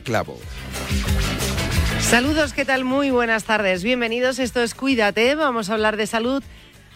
[0.00, 0.38] Clavo.
[2.00, 2.84] Saludos, ¿qué tal?
[2.84, 3.82] Muy buenas tardes.
[3.82, 4.38] Bienvenidos.
[4.38, 5.34] Esto es Cuídate.
[5.34, 6.42] Vamos a hablar de salud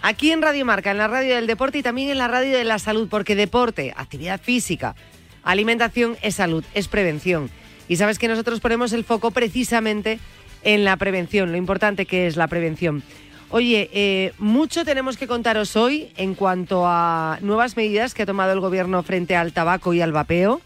[0.02, 2.64] aquí en Radio Marca, en la radio del deporte y también en la radio de
[2.64, 4.94] la salud, porque deporte, actividad física,
[5.42, 7.50] alimentación es salud, es prevención.
[7.88, 10.18] Y sabes que nosotros ponemos el foco precisamente
[10.62, 13.02] en la prevención, lo importante que es la prevención.
[13.50, 18.52] Oye, eh, mucho tenemos que contaros hoy en cuanto a nuevas medidas que ha tomado
[18.52, 20.60] el gobierno frente al tabaco y al vapeo.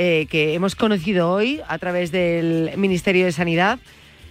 [0.00, 3.80] Eh, que hemos conocido hoy a través del Ministerio de Sanidad.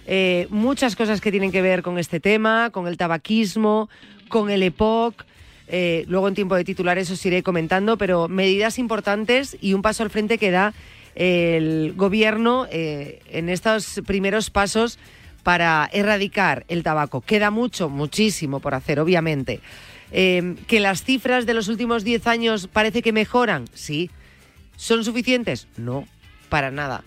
[0.06, 3.90] Eh, muchas cosas que tienen que ver con este tema, con el tabaquismo,
[4.30, 5.26] con el EPOC.
[5.66, 10.02] Eh, luego en tiempo de titulares os iré comentando, pero medidas importantes y un paso
[10.02, 10.72] al frente que da
[11.14, 14.98] el gobierno en estos primeros pasos
[15.42, 17.20] para erradicar el tabaco.
[17.20, 19.60] Queda mucho, muchísimo por hacer, obviamente.
[20.10, 24.10] que las cifras de los últimos 10 años parece que mejoran, sí,
[24.78, 25.66] ¿Son suficientes?
[25.76, 26.06] No,
[26.48, 27.02] para nada.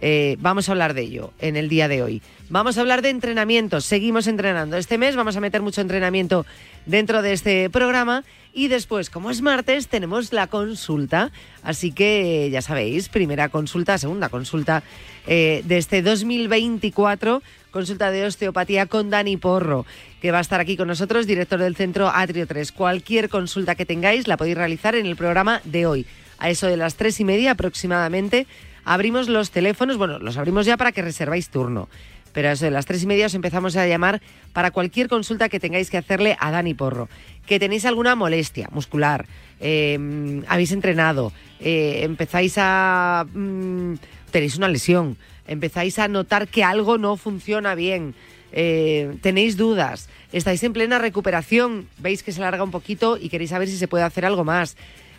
[0.00, 2.22] Eh, vamos a hablar de ello en el día de hoy.
[2.50, 3.80] Vamos a hablar de entrenamiento.
[3.80, 4.76] Seguimos entrenando.
[4.76, 6.46] Este mes vamos a meter mucho entrenamiento
[6.86, 8.22] dentro de este programa.
[8.52, 11.32] Y después, como es martes, tenemos la consulta.
[11.64, 14.84] Así que ya sabéis, primera consulta, segunda consulta
[15.26, 17.42] eh, de este 2024.
[17.72, 19.84] Consulta de osteopatía con Dani Porro,
[20.22, 22.70] que va a estar aquí con nosotros, director del centro Atrio 3.
[22.70, 26.06] Cualquier consulta que tengáis la podéis realizar en el programa de hoy
[26.38, 28.46] a eso de las tres y media aproximadamente,
[28.84, 31.88] abrimos los teléfonos, bueno, los abrimos ya para que reserváis turno.
[32.32, 34.20] Pero a eso de las tres y media os empezamos a llamar
[34.52, 37.08] para cualquier consulta que tengáis que hacerle a Dani Porro.
[37.46, 39.24] Que tenéis alguna molestia muscular,
[39.58, 43.26] eh, habéis entrenado, eh, empezáis a...
[43.32, 43.94] Mm,
[44.30, 45.16] tenéis una lesión,
[45.46, 48.14] empezáis a notar que algo no funciona bien,
[48.52, 53.50] eh, tenéis dudas, estáis en plena recuperación, veis que se alarga un poquito y queréis
[53.50, 54.76] saber si se puede hacer algo más.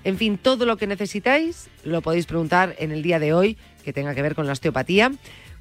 [0.08, 3.92] En fin, todo lo que necesitáis lo podéis preguntar en el día de hoy que
[3.92, 5.12] tenga que ver con la osteopatía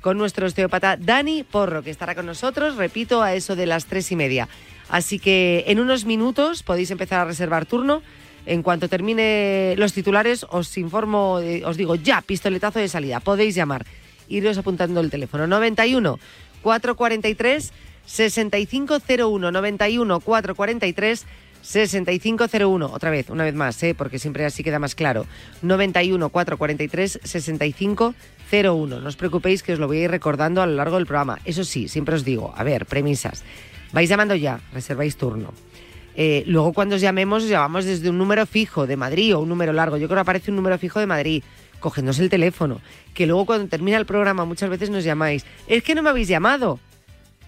[0.01, 4.13] con nuestro osteópata Dani Porro, que estará con nosotros, repito, a eso de las tres
[4.13, 4.49] y media.
[4.89, 8.03] Así que en unos minutos podéis empezar a reservar turno.
[8.47, 13.19] En cuanto termine los titulares, os informo, os digo ya, pistoletazo de salida.
[13.19, 13.85] Podéis llamar,
[14.29, 16.21] iros apuntando el teléfono 91
[16.63, 17.73] 443
[18.05, 21.27] 6501 91 443
[21.67, 23.95] 6501, otra vez, una vez más, ¿eh?
[23.95, 25.27] porque siempre así queda más claro.
[25.63, 29.01] 91 443 6501.
[29.01, 31.41] No os preocupéis que os lo voy a ir recordando a lo largo del programa.
[31.45, 33.43] Eso sí, siempre os digo, a ver, premisas.
[33.93, 35.53] Vais llamando ya, reserváis turno.
[36.15, 39.49] Eh, luego cuando os llamemos, os llamamos desde un número fijo de Madrid o un
[39.49, 39.97] número largo.
[39.97, 41.43] Yo creo que aparece un número fijo de Madrid.
[41.81, 42.81] Cogednos el teléfono.
[43.13, 45.45] Que luego cuando termina el programa muchas veces nos llamáis.
[45.67, 46.79] Es que no me habéis llamado.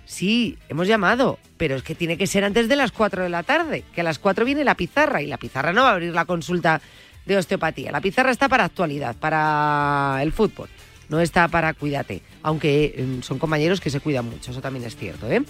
[0.09, 3.43] Sí, hemos llamado, pero es que tiene que ser antes de las 4 de la
[3.43, 6.15] tarde, que a las 4 viene la pizarra y la pizarra no va a abrir
[6.15, 6.81] la consulta
[7.27, 7.93] de osteopatía.
[7.93, 10.71] La pizarra está para actualidad, para el fútbol.
[11.11, 14.97] no está para cuídate, aunque em, son compañeros que se cuidan mucho, eso también es
[14.97, 15.31] cierto.
[15.31, 15.43] ¿eh?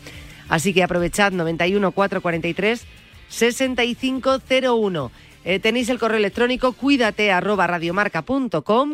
[0.48, 2.84] Así que aprovechad 91 443
[3.28, 5.12] 6501.
[5.62, 7.68] tenéis el correo electrónico cuídate arroba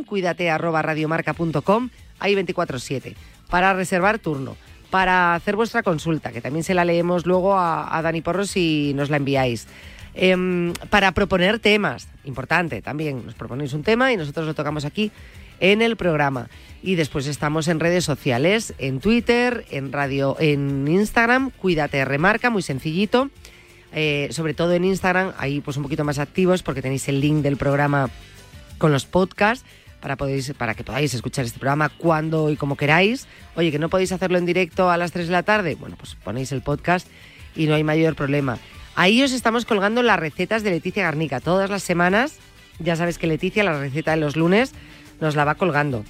[0.06, 1.88] cuídate arroba radiomarca.com,
[2.19, 3.14] ahí 24-7,
[3.49, 4.56] para reservar turno,
[4.94, 9.11] para hacer vuestra consulta, que también se la leemos luego a, Dani Porros si nos
[9.11, 9.67] la enviáis.
[10.14, 15.11] Em, para proponer temas, importante también, nos proponéis un tema y nosotros lo tocamos aquí
[15.58, 16.49] en el programa.
[16.81, 22.62] Y después estamos en redes sociales, en Twitter, en radio, en Instagram, Cuídate Remarca, muy
[22.62, 23.31] sencillito.
[23.93, 27.43] Eh, sobre todo en Instagram, ahí pues un poquito más activos porque tenéis el link
[27.43, 28.11] del programa
[28.79, 29.67] con los podcasts
[30.05, 33.27] para, podéis, para que podáis escuchar este programa cuando y como queráis.
[33.56, 36.15] Oye, que no podéis hacerlo en directo a las 3 de la tarde, bueno, pues
[36.15, 37.09] ponéis el podcast
[37.56, 38.59] y no hay mayor problema.
[38.97, 42.37] Ahí os estamos colgando las recetas de Leticia Garnica todas las semanas.
[42.81, 44.73] Ya sabes que Leticia, la receta de los lunes,
[45.23, 46.05] nos la va colgando.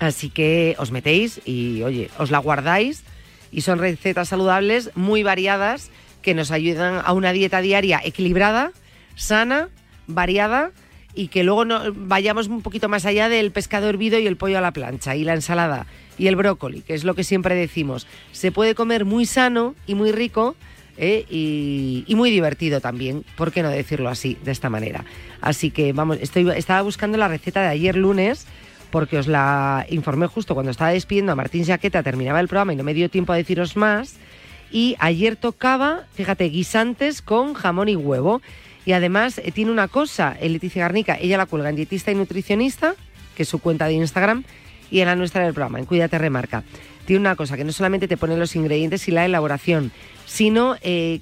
[0.00, 3.04] Así que os metéis y, oye, os la guardáis
[3.52, 5.92] y son recetas saludables muy variadas
[6.22, 8.72] que nos ayudan a una dieta diaria equilibrada,
[9.14, 9.68] sana,
[10.08, 10.72] variada
[11.16, 14.58] y que luego no, vayamos un poquito más allá del pescado hervido y el pollo
[14.58, 15.86] a la plancha y la ensalada
[16.18, 18.06] y el brócoli, que es lo que siempre decimos.
[18.32, 20.54] Se puede comer muy sano y muy rico
[20.98, 21.24] ¿eh?
[21.28, 25.04] y, muy divertido también, ¿por qué no decirlo así, de esta manera?
[25.40, 28.46] Así que vamos, estoy, estaba buscando la receta de ayer lunes
[28.90, 32.76] porque os la informé justo cuando estaba despidiendo a Martín Jaqueta, terminaba el programa y
[32.76, 34.16] no me dio tiempo a deciros más
[34.70, 38.42] y ayer tocaba, fíjate, guisantes con jamón y huevo.
[38.86, 42.14] Y además eh, tiene una cosa, el Leticia Garnica, ella la cuelga en dietista y
[42.14, 42.94] nutricionista,
[43.36, 44.44] que es su cuenta de Instagram,
[44.90, 46.62] y en la nuestra del programa, en Cuídate Remarca.
[47.04, 49.92] Tiene una cosa, que no solamente te pone los ingredientes y la elaboración,
[50.24, 51.20] sino eh,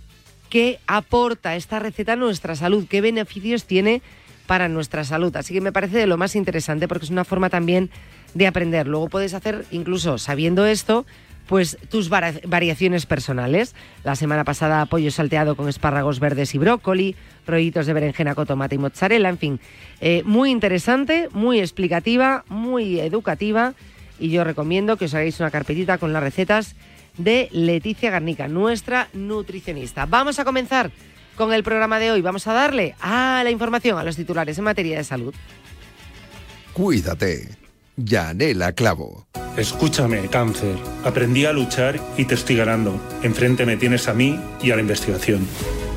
[0.51, 4.03] qué aporta esta receta a nuestra salud, qué beneficios tiene
[4.47, 5.35] para nuestra salud.
[5.37, 7.91] Así que me parece de lo más interesante porque es una forma también
[8.35, 8.87] de aprender.
[8.87, 11.07] Luego puedes hacer, incluso sabiendo esto,
[11.47, 13.75] pues tus variaciones personales.
[14.03, 17.17] La semana pasada pollo salteado con espárragos verdes y brócoli,
[17.47, 19.61] rollitos de berenjena con tomate y mozzarella, en fin,
[20.01, 23.75] eh, muy interesante, muy explicativa, muy educativa
[24.19, 26.77] y yo recomiendo que os hagáis una carpetita con las recetas
[27.19, 30.07] de Leticia Garnica, nuestra nutricionista.
[30.07, 30.91] Vamos a comenzar
[31.37, 32.21] con el programa de hoy.
[32.21, 35.35] Vamos a darle a la información, a los titulares en materia de salud.
[36.73, 37.49] Cuídate.
[37.97, 39.29] Yanela Clavo.
[39.57, 40.77] Escúchame, cáncer.
[41.05, 43.01] Aprendí a luchar y te estoy ganando.
[43.23, 45.47] Enfrente me tienes a mí y a la investigación.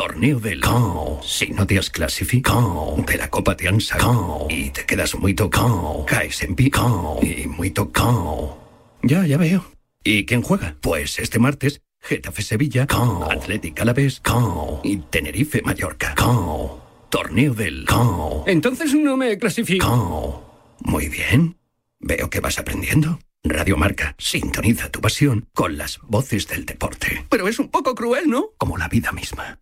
[0.00, 1.20] Torneo del COO.
[1.22, 5.34] Si no te has clasificado de la Copa te han sacado y te quedas muy
[5.34, 8.56] tocado, caes en pico y muy tocado.
[9.02, 9.62] Ya, ya veo.
[10.02, 10.74] ¿Y quién juega?
[10.80, 12.86] Pues este martes, Getafe Sevilla,
[13.30, 14.22] Atlético Alavés
[14.84, 16.14] y Tenerife Mallorca.
[17.10, 17.84] Torneo del
[18.46, 20.76] Entonces no me clasifico.
[20.80, 21.58] Muy bien.
[21.98, 23.18] Veo que vas aprendiendo.
[23.44, 27.24] Radio Marca, sintoniza tu pasión con las voces del deporte.
[27.30, 28.50] Pero es un poco cruel, ¿no?
[28.58, 29.58] Como la vida misma.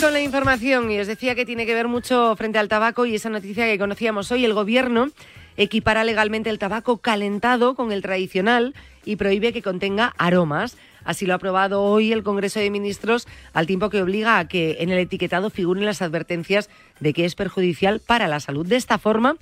[0.00, 3.14] Con la información y os decía que tiene que ver mucho frente al tabaco y
[3.14, 4.44] esa noticia que conocíamos hoy.
[4.44, 5.08] El gobierno
[5.56, 8.74] equipara legalmente el tabaco calentado con el tradicional
[9.04, 10.76] y prohíbe que contenga aromas.
[11.04, 14.78] Así lo ha aprobado hoy el Congreso de Ministros, al tiempo que obliga a que
[14.80, 16.70] en el etiquetado figuren las advertencias
[17.00, 18.66] de que es perjudicial para la salud.
[18.66, 19.36] De esta forma,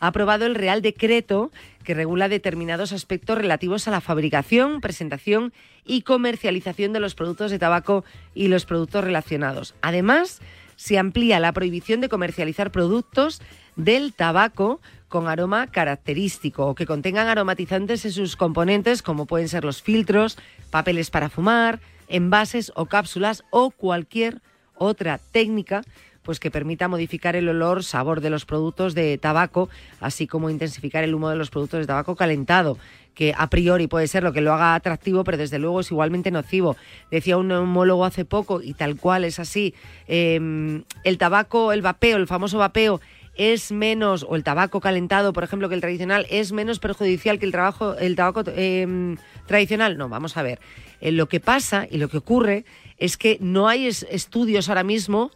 [0.00, 1.50] ha aprobado el Real Decreto
[1.84, 5.52] que regula determinados aspectos relativos a la fabricación, presentación
[5.84, 9.74] y comercialización de los productos de tabaco y los productos relacionados.
[9.80, 10.40] Además,
[10.76, 13.42] se amplía la prohibición de comercializar productos
[13.74, 19.64] del tabaco con aroma característico o que contengan aromatizantes en sus componentes como pueden ser
[19.64, 20.38] los filtros,
[20.70, 24.40] papeles para fumar, envases o cápsulas o cualquier
[24.74, 25.82] otra técnica
[26.28, 31.02] pues que permita modificar el olor, sabor de los productos de tabaco, así como intensificar
[31.02, 32.76] el humo de los productos de tabaco calentado
[33.14, 36.30] que a priori puede ser lo que lo haga atractivo, pero desde luego es igualmente
[36.30, 36.76] nocivo.
[37.10, 39.72] Decía un neumólogo hace poco, y tal cual es así,
[40.06, 43.00] em, el tabaco, el vapeo, el famoso vapeo,
[43.34, 47.46] es menos, o el tabaco calentado, por ejemplo, que el tradicional, es menos perjudicial que
[47.46, 49.16] el, trabajo, el tabaco em,
[49.46, 49.96] tradicional.
[49.96, 50.60] No, vamos a ver.
[51.00, 52.66] Eh, lo que pasa y lo que ocurre
[52.98, 55.30] es que no hay estudios ahora mismo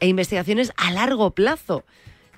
[0.00, 1.84] e investigaciones a largo plazo.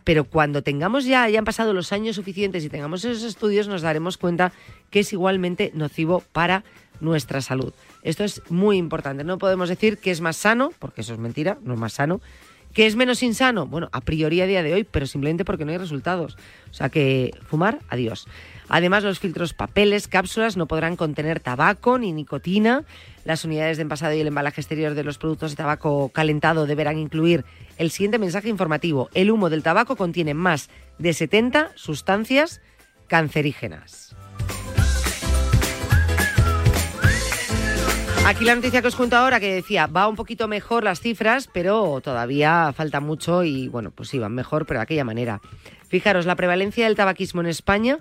[0.04, 4.18] Pero cuando tengamos ya, hayan pasado los años suficientes y tengamos esos estudios, nos daremos
[4.18, 4.52] cuenta
[4.90, 6.64] que es igualmente nocivo para
[7.00, 7.72] nuestra salud.
[8.02, 9.24] Esto es muy importante.
[9.24, 12.20] No podemos decir que es más sano, porque eso es mentira, no es más sano.
[12.72, 13.66] ¿Que es menos insano?
[13.66, 16.36] Bueno, a priori a día de hoy, pero simplemente porque no hay resultados.
[16.70, 18.26] O sea que fumar, adiós.
[18.68, 22.84] Además, los filtros papeles, cápsulas no podrán contener tabaco ni nicotina.
[23.24, 26.98] Las unidades de envasado y el embalaje exterior de los productos de tabaco calentado deberán
[26.98, 27.44] incluir
[27.76, 29.10] el siguiente mensaje informativo.
[29.14, 32.60] El humo del tabaco contiene más de 70 sustancias
[33.08, 34.16] cancerígenas.
[38.24, 41.50] Aquí la noticia que os cuento ahora que decía, va un poquito mejor las cifras,
[41.52, 45.40] pero todavía falta mucho y bueno, pues sí, van mejor, pero de aquella manera.
[45.88, 47.98] Fijaros, la prevalencia del tabaquismo en España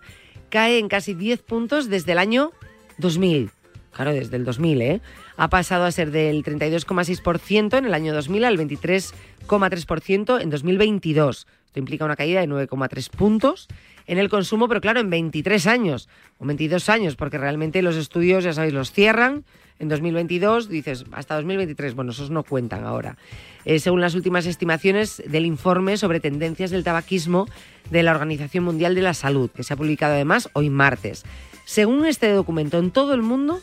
[0.51, 2.51] cae en casi 10 puntos desde el año
[2.99, 3.49] 2000.
[3.91, 5.01] Claro, desde el 2000, ¿eh?
[5.37, 11.47] Ha pasado a ser del 32,6% en el año 2000 al 23,3% en 2022.
[11.65, 13.67] Esto implica una caída de 9,3 puntos
[14.07, 18.43] en el consumo, pero claro, en 23 años o 22 años, porque realmente los estudios,
[18.43, 19.45] ya sabéis, los cierran
[19.79, 23.17] en 2022, dices, hasta 2023, bueno, esos no cuentan ahora.
[23.65, 27.47] Eh, según las últimas estimaciones del informe sobre tendencias del tabaquismo
[27.89, 31.23] de la Organización Mundial de la Salud, que se ha publicado además hoy martes.
[31.65, 33.59] Según este documento, en todo el mundo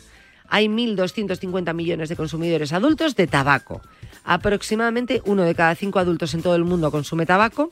[0.48, 3.80] hay 1.250 millones de consumidores adultos de tabaco.
[4.24, 7.70] Aproximadamente uno de cada cinco adultos en todo el mundo consume tabaco,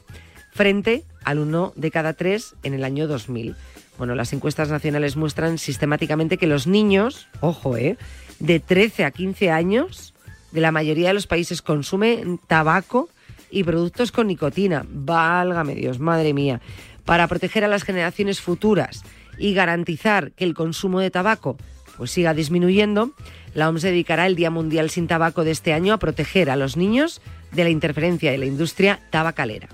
[0.56, 3.54] frente al uno de cada tres en el año 2000.
[3.98, 7.96] Bueno, las encuestas nacionales muestran sistemáticamente que los niños, ojo, eh,
[8.40, 10.14] de 13 a 15 años
[10.50, 13.08] de la mayoría de los países consumen tabaco
[13.50, 14.84] y productos con nicotina.
[14.88, 16.60] Válgame Dios, madre mía.
[17.04, 19.02] Para proteger a las generaciones futuras
[19.38, 21.56] y garantizar que el consumo de tabaco
[21.96, 23.12] pues siga disminuyendo,
[23.54, 26.76] la OMS dedicará el Día Mundial sin Tabaco de este año a proteger a los
[26.76, 27.22] niños
[27.52, 29.68] de la interferencia de la industria tabacalera.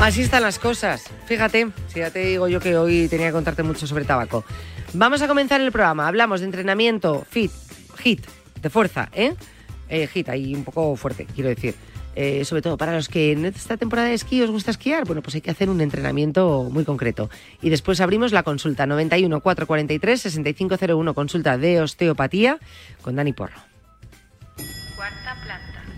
[0.00, 1.10] Así están las cosas.
[1.26, 4.44] Fíjate, si ya te digo yo que hoy tenía que contarte mucho sobre tabaco.
[4.94, 6.06] Vamos a comenzar el programa.
[6.06, 7.50] Hablamos de entrenamiento fit,
[7.98, 8.24] hit,
[8.62, 9.34] de fuerza, ¿eh?
[9.88, 11.74] eh hit, ahí un poco fuerte, quiero decir.
[12.14, 15.20] Eh, sobre todo para los que en esta temporada de esquí os gusta esquiar, bueno,
[15.20, 17.28] pues hay que hacer un entrenamiento muy concreto.
[17.60, 22.58] Y después abrimos la consulta 91 443 6501, consulta de osteopatía
[23.02, 23.77] con Dani Porro.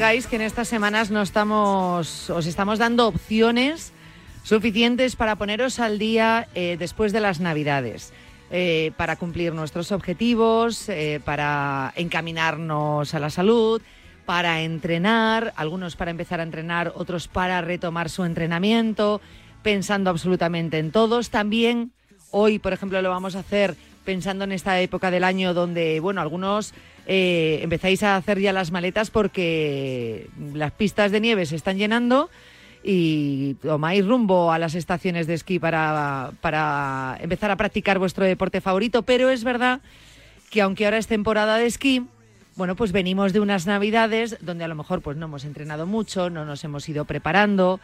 [0.00, 3.92] Que en estas semanas no estamos, os estamos dando opciones
[4.42, 8.14] suficientes para poneros al día eh, después de las Navidades.
[8.50, 13.82] Eh, para cumplir nuestros objetivos, eh, para encaminarnos a la salud,
[14.24, 19.20] para entrenar, algunos para empezar a entrenar, otros para retomar su entrenamiento,
[19.62, 21.28] pensando absolutamente en todos.
[21.28, 21.92] También
[22.30, 23.76] hoy, por ejemplo, lo vamos a hacer
[24.06, 26.72] pensando en esta época del año donde, bueno, algunos
[27.12, 32.30] eh, empezáis a hacer ya las maletas porque las pistas de nieve se están llenando
[32.84, 38.60] y tomáis rumbo a las estaciones de esquí para, para empezar a practicar vuestro deporte
[38.60, 39.02] favorito.
[39.02, 39.80] Pero es verdad
[40.50, 42.06] que aunque ahora es temporada de esquí,
[42.54, 46.30] bueno, pues venimos de unas navidades donde a lo mejor pues no hemos entrenado mucho,
[46.30, 47.80] no nos hemos ido preparando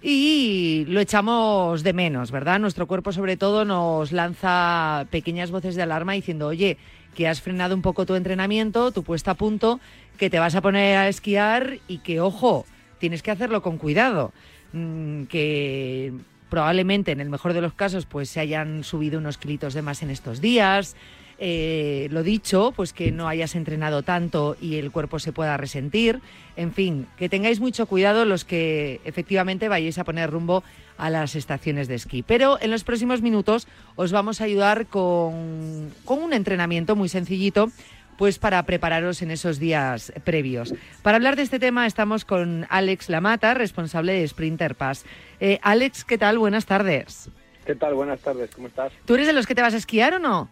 [0.00, 2.60] y lo echamos de menos, ¿verdad?
[2.60, 6.78] Nuestro cuerpo sobre todo nos lanza pequeñas voces de alarma diciendo, oye,
[7.14, 9.80] que has frenado un poco tu entrenamiento, tu puesta a punto,
[10.18, 12.66] que te vas a poner a esquiar y que, ojo,
[12.98, 14.32] tienes que hacerlo con cuidado.
[14.72, 16.12] Mm, que
[16.50, 20.02] probablemente en el mejor de los casos pues se hayan subido unos kilitos de más
[20.02, 20.96] en estos días.
[21.38, 26.20] Eh, lo dicho, pues que no hayas entrenado tanto y el cuerpo se pueda resentir.
[26.56, 30.62] En fin, que tengáis mucho cuidado los que efectivamente vayáis a poner rumbo
[30.98, 32.22] a las estaciones de esquí.
[32.22, 37.70] Pero en los próximos minutos os vamos a ayudar con, con un entrenamiento muy sencillito
[38.16, 40.74] pues para prepararos en esos días previos.
[41.02, 45.04] Para hablar de este tema estamos con Alex Lamata, responsable de Sprinter Pass.
[45.40, 46.38] Eh, Alex, ¿qué tal?
[46.38, 47.28] Buenas tardes.
[47.64, 47.94] ¿Qué tal?
[47.94, 48.92] Buenas tardes, ¿cómo estás?
[49.04, 50.48] ¿Tú eres de los que te vas a esquiar o no?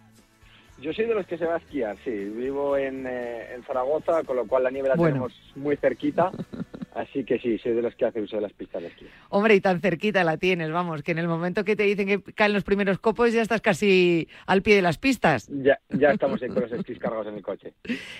[0.81, 2.11] Yo soy de los que se va a esquiar, sí.
[2.11, 6.31] Vivo en, eh, Zaragoza, con lo cual la nieve la tenemos muy cerquita.
[6.95, 9.05] Así que sí, soy de los que hace uso de las pistas de esquí.
[9.29, 12.33] Hombre, y tan cerquita la tienes, vamos, que en el momento que te dicen que
[12.33, 15.47] caen los primeros copos ya estás casi al pie de las pistas.
[15.49, 17.73] Ya, ya estamos con los esquís cargados en el coche.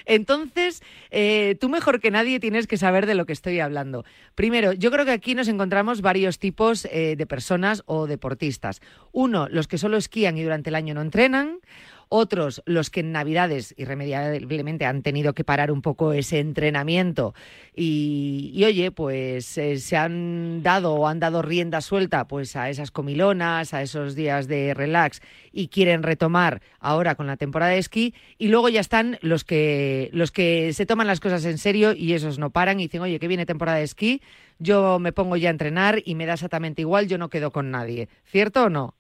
[0.06, 4.06] Entonces, eh, tú mejor que nadie tienes que saber de lo que estoy hablando.
[4.34, 8.82] Primero, yo creo que aquí nos encontramos varios tipos eh, de personas o deportistas.
[9.12, 11.60] Uno, los que solo esquían y durante el año no entrenan
[12.10, 17.34] otros los que en Navidades irremediablemente han tenido que parar un poco ese entrenamiento
[17.76, 22.92] y, oye, pues eh, se han dado o han dado rienda suelta pues a esas
[22.92, 28.14] comilonas, a esos días de relax y quieren retomar ahora con la temporada de esquí
[28.38, 32.14] y luego ya están los que los que se toman las cosas en serio y
[32.14, 34.22] esos no paran y dicen, "Oye, que viene temporada de esquí,
[34.60, 37.72] yo me pongo ya a entrenar y me da exactamente igual, yo no quedo con
[37.72, 38.96] nadie." ¿Cierto o no?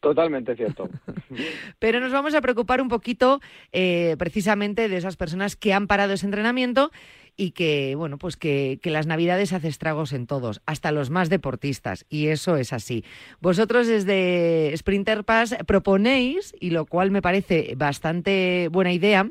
[0.00, 0.88] Totalmente cierto.
[1.78, 3.40] Pero nos vamos a preocupar un poquito
[3.72, 6.90] eh, precisamente de esas personas que han parado ese entrenamiento
[7.36, 12.04] y que, bueno, pues que, las navidades hace estragos en todos, hasta los más deportistas,
[12.10, 13.04] y eso es así.
[13.40, 19.30] Vosotros desde Sprinter Pass proponéis, y lo cual me parece bastante buena idea,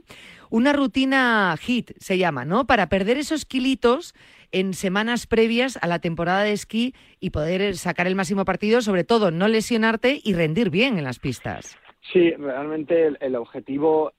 [0.50, 2.66] una rutina HIT, se llama, ¿no?
[2.66, 4.16] Para perder esos kilitos
[4.51, 9.03] en semanas previas a la temporada de esquí y poder sacar el máximo partido, sobre
[9.03, 11.77] todo no lesionarte y rendir bien en las pistas.
[12.13, 14.13] Sí, realmente el, objetivo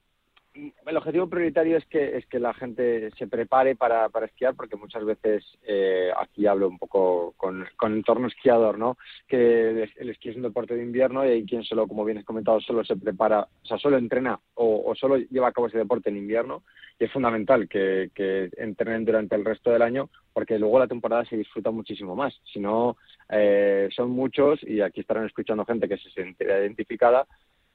[0.53, 4.75] el objetivo prioritario es que es que la gente se prepare para, para esquiar porque
[4.75, 8.97] muchas veces eh, aquí hablo un poco con, con el entorno esquiador no
[9.27, 12.25] que el, esquí es un deporte de invierno y hay quien solo como bien has
[12.25, 16.09] comentado solo se prepara o sea solo entrena o, solo lleva a cabo ese deporte
[16.09, 16.63] en invierno
[16.99, 21.25] y es fundamental que, que, entrenen durante el resto del año porque luego la temporada
[21.25, 22.39] se disfruta muchísimo más.
[22.53, 22.97] Si no,
[23.29, 27.27] eh, son muchos, y aquí estarán escuchando gente que se sentirá identificada,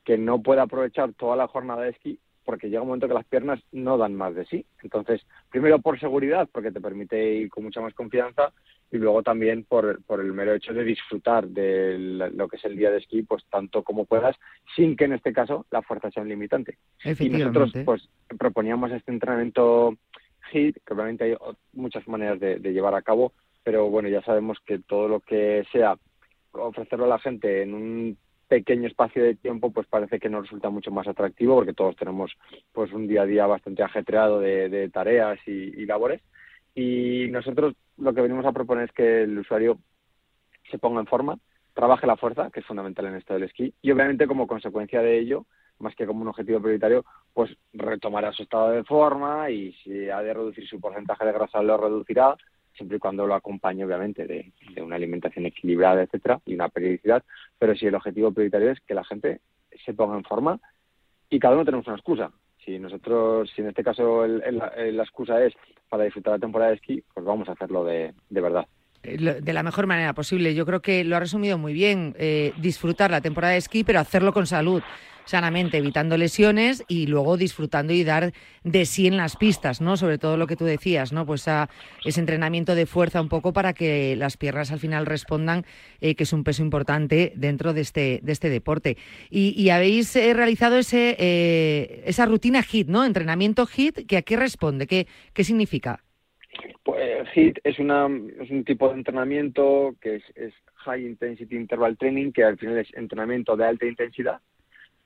[0.04, 3.26] que no puede aprovechar toda la jornada de esquí porque llega un momento que las
[3.26, 4.64] piernas no dan más de sí.
[4.82, 8.52] Entonces, primero por seguridad, porque te permite ir con mucha más confianza,
[8.90, 12.76] y luego también por, por el mero hecho de disfrutar de lo que es el
[12.76, 14.36] día de esquí, pues tanto como puedas,
[14.76, 16.78] sin que en este caso la fuerza sea un limitante.
[17.04, 19.96] Y nosotros pues proponíamos este entrenamiento
[20.52, 21.34] HIT, que obviamente hay
[21.72, 23.32] muchas maneras de, de llevar a cabo,
[23.64, 25.96] pero bueno, ya sabemos que todo lo que sea
[26.52, 30.70] ofrecerlo a la gente en un pequeño espacio de tiempo pues parece que nos resulta
[30.70, 32.32] mucho más atractivo porque todos tenemos
[32.72, 36.22] pues un día a día bastante ajetreado de, tareas y, labores.
[36.74, 39.78] Y nosotros lo que venimos a proponer es que el usuario
[40.70, 41.38] se ponga en forma,
[41.74, 45.18] trabaje la fuerza, que es fundamental en esto del esquí, y obviamente como consecuencia de
[45.18, 45.46] ello,
[45.78, 50.22] más que como un objetivo prioritario, pues retomará su estado de forma y si ha
[50.22, 52.36] de reducir su porcentaje de grasa lo reducirá,
[52.76, 57.22] siempre y cuando lo acompañe, obviamente, de, una alimentación equilibrada, etcétera, y una periodicidad.
[57.58, 59.40] Pero si el objetivo prioritario es que la gente
[59.84, 60.60] se ponga en forma
[61.30, 62.30] y cada uno tenemos una excusa.
[62.64, 65.54] Si nosotros, si en este caso la excusa es
[65.88, 68.66] para disfrutar la temporada de esquí, pues vamos a hacerlo de, de verdad
[69.06, 70.54] de la mejor manera posible.
[70.54, 72.14] Yo creo que lo ha resumido muy bien.
[72.18, 74.82] Eh, disfrutar la temporada de esquí, pero hacerlo con salud
[75.24, 79.96] sanamente, evitando lesiones y luego disfrutando y dar de sí en las pistas, ¿no?
[79.96, 81.26] Sobre todo lo que tú decías, ¿no?
[81.26, 81.46] Pues
[82.04, 85.66] ese entrenamiento de fuerza un poco para que las piernas al final respondan,
[86.00, 88.96] eh, que es un peso importante dentro de este, de este deporte.
[89.28, 91.16] Y, habéis eh, realizado ese,
[92.08, 93.04] esa rutina HIT, ¿no?
[93.04, 94.86] Entrenamiento HIT, que ¿a qué responde?
[94.86, 96.05] ¿Qué, qué significa?
[96.82, 102.32] Pues HIT es, una, un tipo de entrenamiento que es, es High Intensity Interval Training,
[102.32, 104.40] que al final es entrenamiento de alta intensidad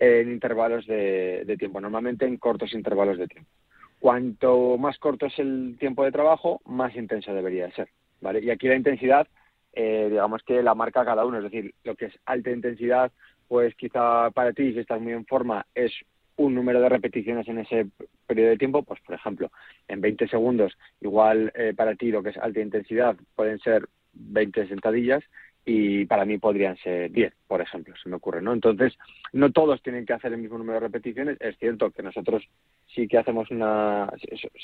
[0.01, 3.51] en intervalos de, tiempo, normalmente en cortos intervalos de tiempo.
[4.01, 7.89] Cuanto más corto es el tiempo de trabajo, más intenso debería ser.
[8.21, 8.41] ¿vale?
[8.41, 9.29] Y aquí la intensidad,
[9.75, 13.13] eh, digamos que la marca cada uno, es decir, lo que es alta intensidad,
[13.47, 15.93] pues quizá para ti, si estás muy en forma, es
[16.40, 17.87] un número de repeticiones en ese
[18.26, 19.50] periodo de tiempo, pues por ejemplo,
[19.88, 24.66] en 20 segundos, igual eh, para ti lo que es alta intensidad pueden ser 20
[24.68, 25.22] sentadillas
[25.66, 28.55] y para mí podrían ser 10, por ejemplo, se me ocurre, ¿no?
[28.55, 28.96] Entonces,
[29.35, 31.37] no todos tienen que hacer el mismo número de repeticiones.
[31.40, 32.42] Es cierto que nosotros
[32.94, 34.11] sí que hacemos una...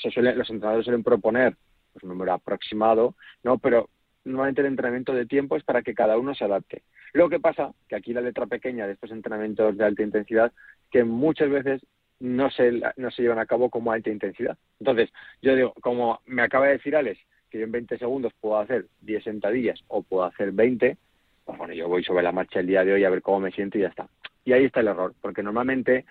[0.01, 1.55] Se suele, los entrenadores suelen proponer
[1.93, 3.13] pues un número aproximado,
[3.43, 3.59] ¿no?
[3.59, 3.89] Pero
[4.25, 6.81] normalmente el entrenamiento de tiempo es para que cada uno se adapte.
[7.13, 10.51] Lo que pasa, que aquí la letra pequeña de estos entrenamientos de alta intensidad,
[10.91, 11.85] que muchas veces
[12.19, 14.57] no se, no se llevan a cabo como alta intensidad.
[14.79, 15.09] Entonces,
[15.41, 17.19] yo digo, como me acaba de decir Alex,
[17.49, 20.97] que yo en 20 segundos puedo hacer 10 sentadillas o puedo hacer 20,
[21.45, 23.51] pues bueno, yo voy sobre la marcha el día de hoy a ver cómo me
[23.51, 24.07] siento y ya está.
[24.43, 26.05] Y ahí está el error, porque normalmente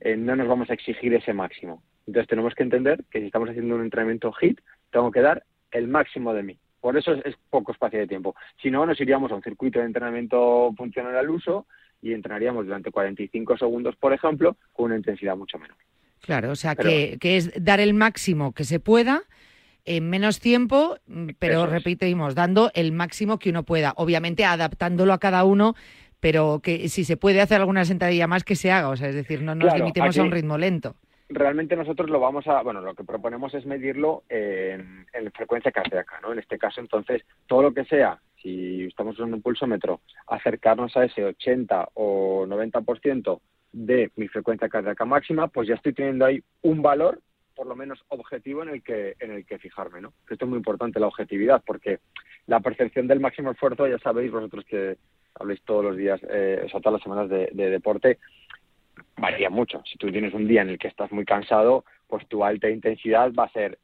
[0.00, 1.82] eh, no nos vamos a exigir ese máximo.
[2.06, 4.60] Entonces tenemos que entender que si estamos haciendo un entrenamiento HIT,
[4.90, 6.58] tengo que dar el máximo de mí.
[6.80, 8.34] Por eso es, poco espacio de tiempo.
[8.62, 11.66] Si no, nos iríamos a un circuito de entrenamiento funcional al uso
[12.00, 15.76] y entrenaríamos durante 45 segundos, por ejemplo, con una intensidad mucho menor.
[16.20, 19.22] Claro, o sea, que, es dar el máximo que se pueda
[19.84, 20.98] en menos tiempo,
[21.38, 23.94] pero repetimos, dando el máximo que uno pueda.
[23.96, 25.74] Obviamente adaptándolo a cada uno,
[26.20, 28.90] pero que si se puede hacer alguna sentadilla más, que se haga.
[28.90, 30.96] O sea, es decir, no nos limitemos a un ritmo lento
[31.28, 36.32] realmente nosotros lo vamos a, bueno, lo que proponemos es medirlo en, frecuencia cardíaca, ¿no?
[36.32, 41.04] En este caso, entonces, todo lo que sea, si estamos usando un pulsómetro, acercarnos a
[41.04, 43.40] ese 80 o 90%
[43.72, 47.20] de mi frecuencia cardíaca máxima, pues ya estoy teniendo ahí un valor
[47.54, 50.12] por lo menos objetivo en el que en el que fijarme, ¿no?
[50.30, 51.98] Esto es muy importante la objetividad porque
[52.46, 54.96] la percepción del máximo esfuerzo, ya sabéis vosotros que
[55.34, 58.18] habléis todos los días, eh, o sea, todas las semanas de deporte,
[59.16, 59.82] varía mucho.
[59.84, 63.32] Si tú tienes un día en el que estás muy cansado, pues tu alta intensidad
[63.32, 63.78] va a ser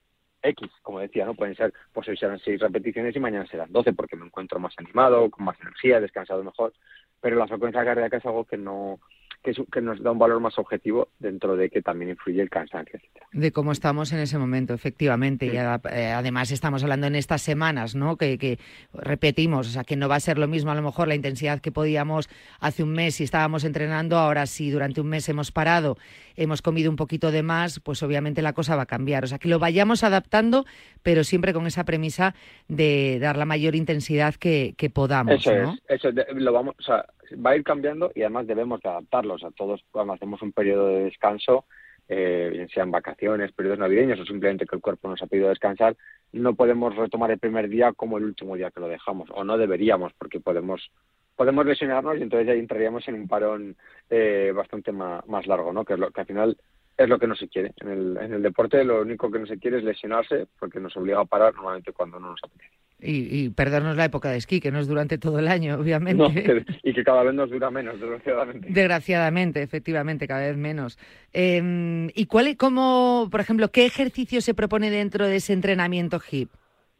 [0.44, 1.34] X, como decía, ¿no?
[1.34, 4.74] Pueden ser, pues hoy serán seis repeticiones y mañana serán 12 porque me encuentro más
[4.78, 6.72] animado, con más energía, descansado mejor.
[7.20, 9.00] Pero la frecuencia cardíaca es algo que no,
[9.44, 12.98] que, nos da un valor más objetivo dentro de que también influye el cansancio,
[13.32, 15.46] De cómo estamos en ese momento, efectivamente.
[15.46, 18.16] Y eh, además estamos hablando en estas semanas, ¿no?
[18.16, 18.58] Que,
[18.94, 21.60] repetimos, o sea, que no va a ser lo mismo a lo mejor la intensidad
[21.60, 24.16] que podíamos hace un mes si estábamos entrenando.
[24.16, 25.98] Ahora, si durante un mes hemos parado,
[26.36, 29.24] hemos comido un poquito de más, pues obviamente la cosa va a cambiar.
[29.24, 30.64] O sea, que lo vayamos adaptando,
[31.02, 32.34] pero siempre con esa premisa
[32.68, 35.34] de dar la mayor intensidad que, podamos.
[35.34, 38.88] Eso es, eso lo vamos, o sea, va a ir cambiando y además debemos de
[38.88, 41.66] adaptarlos a todos cuando hacemos un periodo de descanso,
[42.08, 45.96] eh, bien sean vacaciones, periodos navideños o simplemente que el cuerpo nos ha pedido descansar,
[46.32, 49.56] no podemos retomar el primer día como el último día que lo dejamos, o no
[49.56, 50.90] deberíamos, porque podemos
[51.36, 53.76] podemos lesionarnos y entonces ya entraríamos en un parón
[54.08, 55.84] eh, bastante más, más largo, ¿no?
[55.84, 56.56] Que, es lo, que al final
[56.96, 57.72] es lo que no se quiere.
[57.80, 60.96] En el, en el deporte lo único que no se quiere es lesionarse porque nos
[60.96, 62.83] obliga a parar normalmente cuando no nos apetece.
[63.06, 66.64] Y, perdernos la época de esquí, que no es durante todo el año, obviamente.
[66.82, 68.68] y que cada vez nos dura menos, desgraciadamente.
[68.70, 70.98] Desgraciadamente, efectivamente, cada vez menos.
[71.32, 76.50] Em, ¿Y cuál, cómo, por ejemplo, qué ejercicio se propone dentro de ese entrenamiento HIP?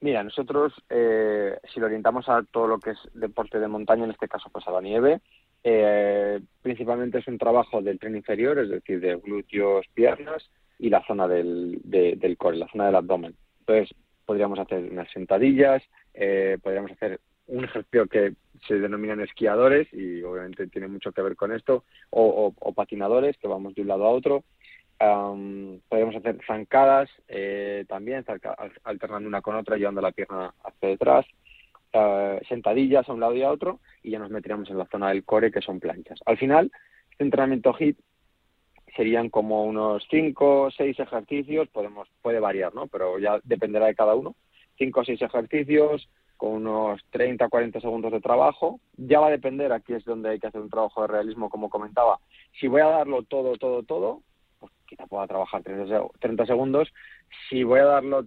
[0.01, 4.11] Mira, nosotros, eh, si lo orientamos a todo lo que es deporte de montaña, en
[4.11, 5.23] este caso pues a la nieve,
[5.63, 11.03] eh, principalmente es un trabajo del tren inferior, es decir, de glúteos, piernas y la
[11.07, 13.35] zona del, del core, la zona del abdomen.
[13.61, 15.83] Entonces, podríamos hacer unas sentadillas,
[16.15, 18.35] eh, podríamos hacer un ejercicio que
[18.67, 23.75] se denominan esquiadores y obviamente tiene mucho que ver con esto, o, patinadores que vamos
[23.75, 24.45] de un lado a otro.
[24.99, 28.25] podríamos hacer zancadas eh, también,
[28.85, 31.27] alternando una con otra, llevando la pierna hacia detrás.
[31.97, 35.11] Uh, sentadillas a un lado y a otro y ya nos meteríamos en la zona
[35.11, 36.19] del core que son planchas.
[36.27, 36.73] Al final,
[37.13, 37.97] este entrenamiento HIT
[38.97, 42.87] serían como unos cinco o seis ejercicios, podemos, puede variar, ¿no?
[42.87, 44.35] Pero ya dependerá de cada uno.
[44.77, 48.81] Cinco o seis ejercicios con unos 30 o 40 segundos de trabajo.
[48.97, 51.71] Ya va a depender, aquí es donde hay que hacer un trabajo de realismo, como
[51.71, 52.19] comentaba.
[52.61, 54.23] Si voy a darlo todo, todo, todo,
[54.59, 56.93] pues quizá pueda trabajar 30 segundos.
[57.49, 58.27] Si voy a darlo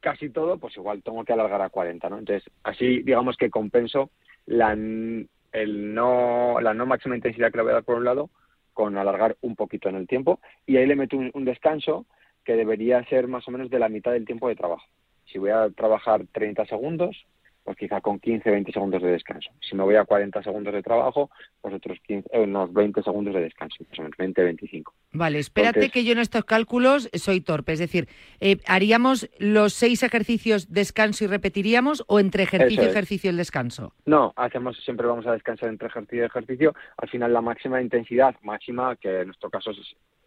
[0.00, 2.18] casi todo, pues igual tengo que alargar a 40, ¿no?
[2.18, 4.10] Entonces, así digamos que compenso
[4.46, 8.30] la, el no, la no máxima intensidad que le voy a dar por un lado
[8.72, 12.06] con alargar un poquito en el tiempo y ahí le meto un, descanso
[12.44, 14.86] que debería ser más o menos de la mitad del tiempo de trabajo.
[15.26, 17.26] Si voy a trabajar 30 segundos,
[17.64, 19.50] pues quizá con 15, 20 segundos de descanso.
[19.60, 23.34] Si me voy a 40 segundos de trabajo, pues otros 15, eh, unos 20 segundos
[23.34, 24.94] de descanso, más o menos 20, 25.
[25.12, 28.08] Vale, espérate que yo en estos cálculos soy torpe, es decir,
[28.40, 33.92] eh, ¿haríamos los seis ejercicios descanso y repetiríamos o entre ejercicio y ejercicio el descanso?
[34.06, 36.74] No, hacemos siempre vamos a descansar entre ejercicio y ejercicio.
[36.96, 39.78] Al final la máxima intensidad, máxima, que en nuestro caso es,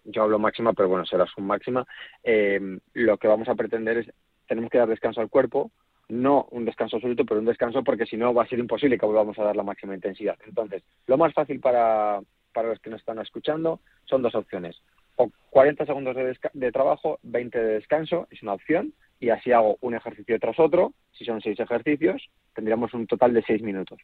[0.06, 1.86] yo hablo máxima, pero bueno, será su máxima,
[2.24, 4.12] eh, lo que vamos a pretender es,
[4.48, 5.71] tenemos que dar descanso al cuerpo,
[6.10, 9.06] no un descanso absoluto, pero un descanso porque si no va a ser imposible que
[9.06, 10.38] volvamos a dar la máxima intensidad.
[10.46, 12.20] Entonces, lo más fácil para,
[12.54, 14.82] para los que nos están escuchando son dos opciones.
[15.18, 19.78] O 40 segundos de, de trabajo, 20 de descanso, es una opción, y así hago
[19.82, 20.94] un ejercicio tras otro.
[21.13, 24.00] Si son seis ejercicios, tendríamos un total de seis minutos.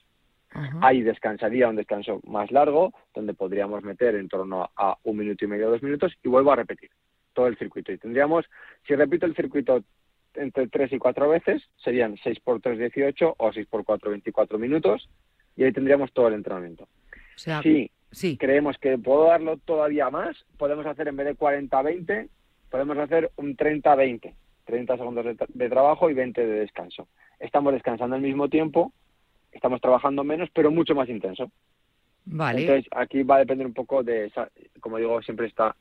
[0.82, 5.48] Ahí descansaría un descanso más largo, donde podríamos meter en torno a un minuto y
[5.48, 6.90] medio, dos minutos, y vuelvo a repetir
[7.34, 7.92] todo el circuito.
[7.94, 8.46] Y tendríamos,
[8.86, 9.84] si repito el circuito
[10.36, 14.58] entre 3 y 4 veces, serían 6 por 3, 18 o 6 por 4, 24
[14.60, 15.10] minutos,
[15.56, 16.84] y ahí tendríamos todo el entrenamiento.
[16.84, 16.88] O
[17.38, 18.38] sea, Sí, sí.
[18.38, 22.30] creemos que puedo darlo todavía más, podemos hacer en vez de 40-20,
[22.70, 24.34] podemos hacer un 30-20,
[24.66, 27.08] 30 segundos de, tra- de trabajo y 20 de descanso.
[27.40, 28.94] Estamos descansando al mismo tiempo,
[29.52, 31.52] estamos trabajando menos, pero mucho más intenso.
[32.24, 32.62] Vale.
[32.62, 35.76] Entonces, aquí va a depender un poco de, esa, como digo, siempre esta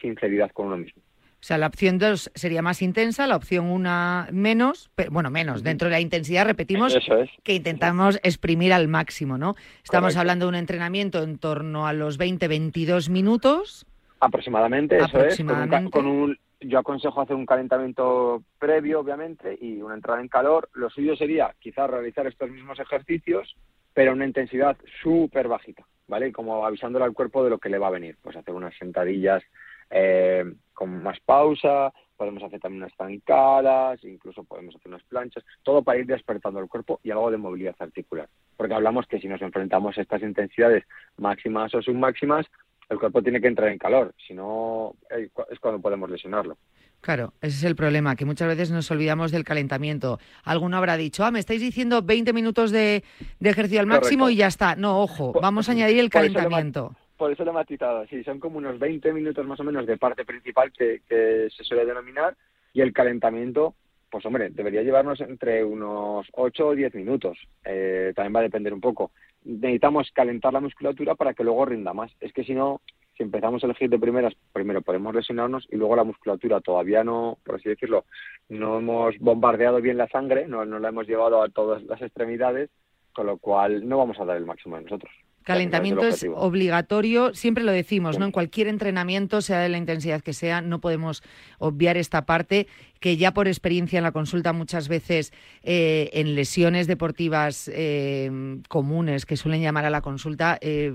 [0.00, 1.02] sinceridad con uno mismo.
[1.40, 5.62] O sea, la opción 2 sería más intensa, la opción 1 menos, pero, bueno, menos.
[5.62, 7.30] Dentro de la intensidad, repetimos Eso es.
[7.42, 9.54] que intentamos exprimir al máximo, ¿no?
[9.82, 10.20] Estamos Correcto.
[10.20, 13.86] hablando de un entrenamiento en torno a los 20-22 minutos.
[14.20, 15.86] Aproximadamente, eso Aproximadamente.
[15.86, 15.90] es.
[15.90, 20.20] Con un, ca- con un- yo aconsejo hacer un calentamiento previo, obviamente, y una entrada
[20.20, 20.68] en calor.
[20.74, 23.56] Lo suyo sería quizás realizar estos mismos ejercicios,
[23.94, 26.32] pero a una intensidad súper bajita, ¿vale?
[26.32, 28.18] Como avisándole al cuerpo de lo que le va a venir.
[28.20, 29.42] Pues hacer unas sentadillas
[29.90, 35.82] eh, con más pausa, podemos hacer también unas zancadas, incluso podemos hacer unas planchas, todo
[35.82, 38.28] para ir despertando el cuerpo y algo de movilidad articular.
[38.56, 40.84] Porque hablamos que si nos enfrentamos a estas intensidades
[41.16, 42.46] máximas o submáximas,
[42.90, 46.58] el cuerpo tiene que entrar en calor, si no eh, es cuando podemos lesionarlo.
[47.00, 50.18] Claro, ese es el problema, que muchas veces nos olvidamos del calentamiento.
[50.44, 53.02] Alguno habrá dicho, ah, me estáis diciendo 20 minutos de,
[53.38, 54.34] de ejercicio al máximo Correcto.
[54.34, 54.76] y ya está.
[54.76, 56.94] No, ojo, vamos a añadir el calentamiento.
[57.20, 60.24] Por eso lo he sí, son como unos 20 minutos más o menos de parte
[60.24, 62.34] principal que, que se suele denominar
[62.72, 63.74] y el calentamiento,
[64.10, 68.72] pues hombre, debería llevarnos entre unos 8 o 10 minutos, Eh, también va a depender
[68.72, 69.10] un poco.
[69.44, 72.80] Necesitamos calentar la musculatura para que luego rinda más, es que si no,
[73.18, 77.36] si empezamos a elegir de primeras, primero podemos lesionarnos y luego la musculatura todavía no,
[77.44, 78.06] por así decirlo,
[78.48, 82.70] no hemos bombardeado bien la sangre, no, no la hemos llevado a todas las extremidades,
[83.12, 85.12] con lo cual no vamos a dar el máximo de nosotros.
[85.42, 88.26] Calentamiento es obligatorio, siempre lo decimos, ¿no?
[88.26, 91.22] En cualquier entrenamiento, sea de la intensidad que sea, no podemos
[91.58, 92.66] obviar esta parte
[93.00, 98.30] que ya por experiencia en la consulta muchas veces eh, en lesiones deportivas eh,
[98.68, 100.92] comunes que suelen llamar a la consulta, eh,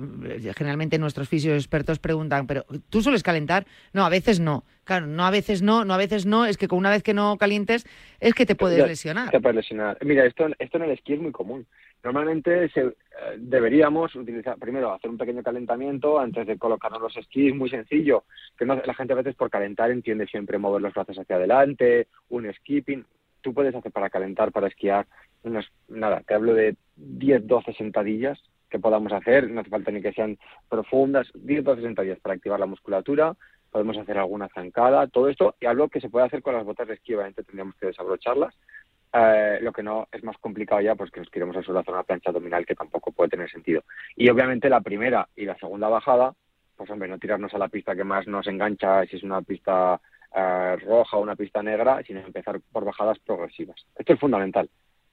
[0.56, 3.66] generalmente nuestros fisios expertos preguntan, pero ¿tú sueles calentar?
[3.94, 4.64] No, a veces no.
[4.84, 7.16] Claro, no a veces no, no a veces no, es que con una vez que
[7.16, 7.88] no calientes
[8.20, 9.32] es que te puedes lesionar.
[9.32, 9.98] Te puedes lesionar.
[10.02, 11.66] Mira, esto, esto en el esquí es muy común.
[12.06, 12.94] Normalmente se, eh,
[13.40, 18.26] deberíamos utilizar, primero, hacer un pequeño calentamiento antes de colocarnos los esquís, muy sencillo.
[18.56, 22.08] Que no, la gente a veces por calentar entiende siempre mover los brazos hacia adelante,
[22.30, 23.04] un skipping.
[23.42, 25.08] Tú puedes hacer para calentar, para esquiar,
[25.42, 28.40] unas, nada, te hablo de 10, 12 sentadillas
[28.70, 30.38] que podamos hacer, no hace falta ni que sean
[30.70, 33.36] profundas, 10, 12 sentadillas para activar la musculatura,
[33.72, 36.88] podemos hacer alguna zancada, todo esto, y hablo que se puede hacer con las botas
[36.88, 38.56] de esquí, obviamente tendríamos que desabrocharlas,
[39.18, 41.94] eh, lo que no es más complicado ya, pues que nos queremos al suelo hacer
[41.94, 43.84] una plancha abdominal que tampoco puede tener sentido.
[44.16, 46.34] Y obviamente la primera y la segunda bajada,
[46.76, 50.02] pues hombre, no tirarnos a la pista que más nos engancha, si es una pista
[50.36, 53.78] eh, roja o una pista negra, sino empezar por bajadas progresivas.
[53.98, 54.70] Esto es fundamental.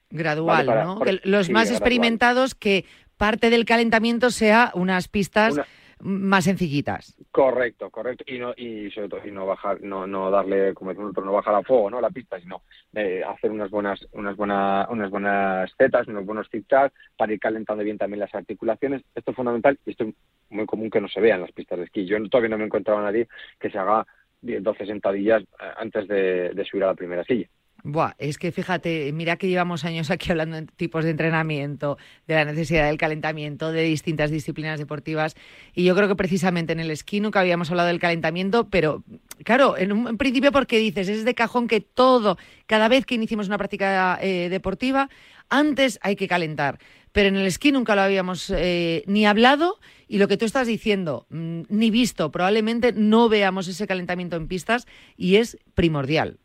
[0.09, 0.97] Gradual, Vale, para- ¿no?
[0.97, 1.77] por- Que los sí, más gradual.
[1.81, 2.85] experimentados que
[3.17, 5.65] parte del calentamiento sea unas pistas Una-
[5.99, 7.15] más sencillitas.
[7.31, 8.23] Correcto, correcto.
[8.27, 11.55] Y no, y sobre todo, y no bajar, no, no darle, como decimos no bajar
[11.55, 12.01] a fuego, ¿no?
[12.01, 12.61] La pista, sino
[12.93, 17.83] eh, hacer unas buenas, unas buenas, unas buenas zetas, unos buenos zigzags para ir calentando
[17.83, 19.03] bien también las articulaciones.
[19.15, 20.15] Esto es fundamental y esto es
[20.49, 22.05] muy común que no se vea en las pistas de esquí.
[22.05, 23.27] Yo todavía no me he encontrado a nadie
[23.59, 24.05] que se haga
[24.41, 25.45] 10, 12 sentadillas eh,
[25.77, 27.47] antes de subir a la primera silla.
[27.85, 32.35] Buah, es que fíjate, mira que llevamos años aquí hablando de tipos de entrenamiento, de
[32.35, 35.35] la necesidad del calentamiento, de distintas disciplinas deportivas.
[35.73, 39.03] Y yo creo que precisamente en el esquí nunca habíamos hablado del calentamiento, pero
[39.43, 43.47] claro, en un principio porque dices, es de cajón que todo, cada vez que iniciemos
[43.47, 45.09] una práctica eh, deportiva,
[45.49, 46.79] antes hay que calentar.
[47.11, 50.67] Pero en el esquí nunca lo habíamos eh, ni hablado y lo que tú estás
[50.67, 52.31] diciendo, mm, ni visto.
[52.31, 56.39] Probablemente no veamos ese calentamiento en pistas y es primordial.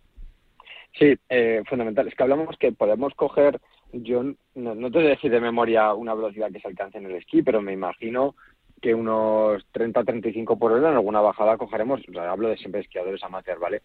[0.92, 2.08] Sí, eh, fundamental.
[2.08, 3.60] Es que hablamos que podemos coger,
[3.92, 4.22] yo
[4.54, 7.42] no, te voy a decir de memoria una velocidad que se alcance en el esquí,
[7.42, 8.34] pero me imagino
[8.80, 13.22] que unos 30-35 por hora en alguna bajada cogeremos, o sea, hablo de siempre esquiadores
[13.22, 13.82] amateurs, ¿vale?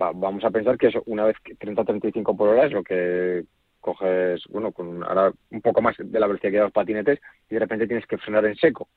[0.00, 3.44] Va- vamos a pensar que eso, una vez que 30-35 por hora es lo que
[3.80, 7.54] coges, bueno, con ahora un poco más de la velocidad que da los patinetes y
[7.54, 8.88] de repente tienes que frenar en seco.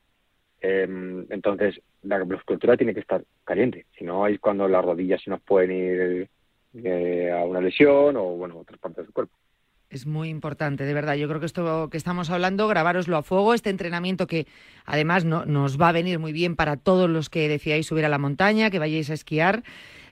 [0.60, 0.86] Eh,
[1.30, 5.42] entonces, la musculatura tiene que estar caliente, si no es cuando las rodillas se nos
[5.42, 6.28] pueden ir
[6.84, 9.34] eh, a una lesión o, bueno, otras partes del cuerpo.
[9.88, 11.14] Es muy importante, de verdad.
[11.14, 14.46] Yo creo que esto que estamos hablando, grabároslo a fuego, este entrenamiento que
[14.84, 18.08] además no, nos va a venir muy bien para todos los que decidáis subir a
[18.08, 19.62] la montaña, que vayáis a esquiar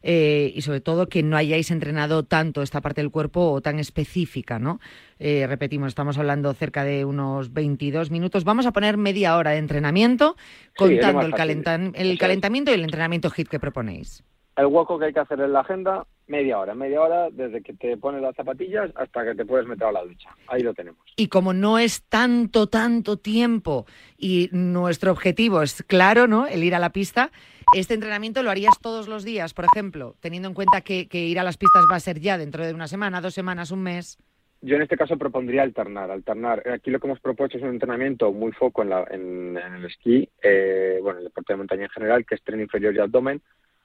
[0.05, 3.81] eh, y sobre todo que no hayáis entrenado tanto esta parte del cuerpo o tan
[3.81, 4.79] específica, ¿no?
[5.19, 8.45] Eh, repetimos, estamos hablando cerca de unos 22 minutos.
[8.45, 11.47] Vamos a poner media hora de entrenamiento Sí, contando más el, fácil.
[11.65, 14.23] calentan- el calentamiento y el entrenamiento HIT que proponéis.
[14.57, 17.75] El hueco que hay que hacer en la agenda Media hora, media hora desde que
[17.75, 20.31] te pones las zapatillas hasta que te puedes meter a la ducha.
[20.47, 21.01] Ahí lo tenemos.
[21.17, 23.85] Y como no es tanto, tanto tiempo
[24.17, 26.47] y nuestro objetivo es claro, ¿no?
[26.47, 27.31] El ir a la pista,
[27.75, 31.39] este entrenamiento lo harías todos los días, por ejemplo, teniendo en cuenta que, que ir
[31.39, 34.19] a las pistas va a ser ya dentro de una semana, dos semanas, un mes.
[34.63, 36.67] Yo en este caso propondría alternar, alternar.
[36.67, 39.85] Aquí lo que hemos propuesto es un entrenamiento muy foco en, la, en, en el
[39.85, 43.43] esquí, eh, bueno, el deporte de montaña en general, que es tren inferior y abdomen.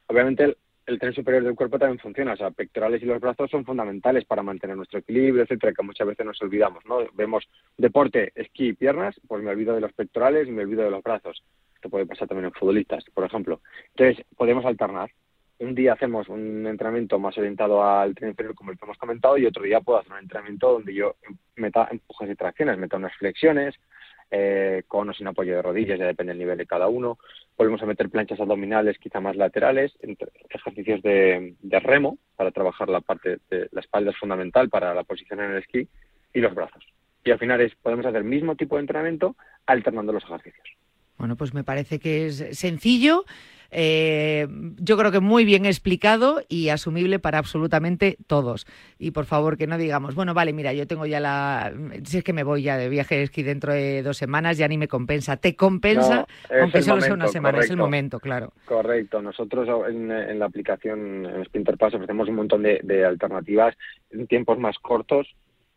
[0.08, 0.56] Obviamente
[0.90, 4.26] el, tren superior del cuerpo también funciona, o sea, pectorales y los brazos son fundamentales
[4.26, 7.00] para mantener nuestro equilibrio, etcétera, que muchas veces nos olvidamos, ¿no?
[7.14, 7.48] Vemos
[7.78, 11.04] deporte, esquí y piernas, pues me olvido de los pectorales y me olvido de los
[11.04, 11.44] brazos.
[11.76, 13.62] Esto puede pasar también en futbolistas, por ejemplo.
[13.96, 15.10] Entonces, podemos alternar
[15.60, 19.38] un día hacemos un entrenamiento más orientado al tren inferior, como el que hemos comentado,
[19.38, 21.16] y otro día puedo hacer un entrenamiento donde yo
[21.58, 23.76] meta empujes y tracciones, meta unas flexiones,
[24.32, 27.18] eh, con o sin apoyo de rodillas, ya depende del nivel de cada uno.
[27.58, 29.92] Volvemos a meter planchas abdominales, quizá más laterales,
[30.50, 35.04] ejercicios de, de, remo para trabajar la parte de la espalda es fundamental para la
[35.04, 35.88] posición en el esquí
[36.34, 36.86] y los brazos.
[37.24, 40.68] Y al final es, podemos hacer el mismo tipo de entrenamiento alternando los ejercicios.
[41.18, 43.26] Bueno, pues me parece que es sencillo,
[43.72, 48.66] eh, yo creo que muy bien explicado y asumible para absolutamente todos.
[48.98, 51.74] Y por favor, que no digamos, bueno, vale, mira, yo tengo ya la.
[52.04, 54.68] Si es que me voy ya de viaje de esquí dentro de dos semanas, ya
[54.68, 55.38] ni me compensa.
[55.38, 57.66] Te compensa, no, aunque solo momento, sea una semana, correcto.
[57.66, 58.54] es el momento, claro.
[58.66, 59.22] Correcto.
[59.22, 63.76] Nosotros en, en la aplicación en Sprinter Pass ofrecemos un montón de, de alternativas
[64.12, 65.28] en tiempos más cortos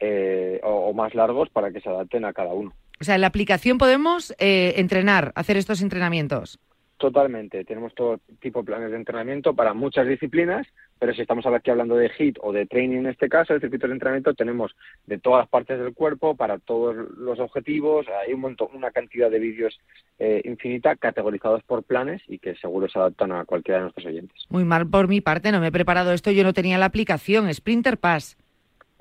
[0.01, 2.73] eh, o, o más largos para que se adapten a cada uno.
[3.01, 6.61] O sea, en la aplicación podemos eh, entrenar, hacer estos entrenamientos.
[7.03, 7.65] Totalmente.
[7.65, 10.69] Tenemos todo tipo de planes de entrenamiento para muchas disciplinas,
[11.01, 13.89] pero si estamos aquí hablando de HIT o de training en este caso, el circuito
[13.89, 14.71] de entrenamiento, tenemos
[15.09, 18.07] de todas las partes del cuerpo para todos los objetivos.
[18.25, 19.81] Hay un montón, una cantidad de vídeos
[20.21, 24.47] eh, infinita categorizados por planes y que seguro se adaptan a cualquiera de nuestros oyentes.
[24.49, 27.53] Muy mal por mi parte, no me he preparado esto, yo no tenía la aplicación,
[27.53, 28.39] Sprinter Pass.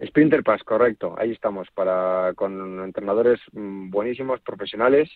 [0.04, 1.14] Sprinter Pass, correcto.
[1.20, 5.08] Ahí estamos para con entrenadores mm, buenísimos, profesionales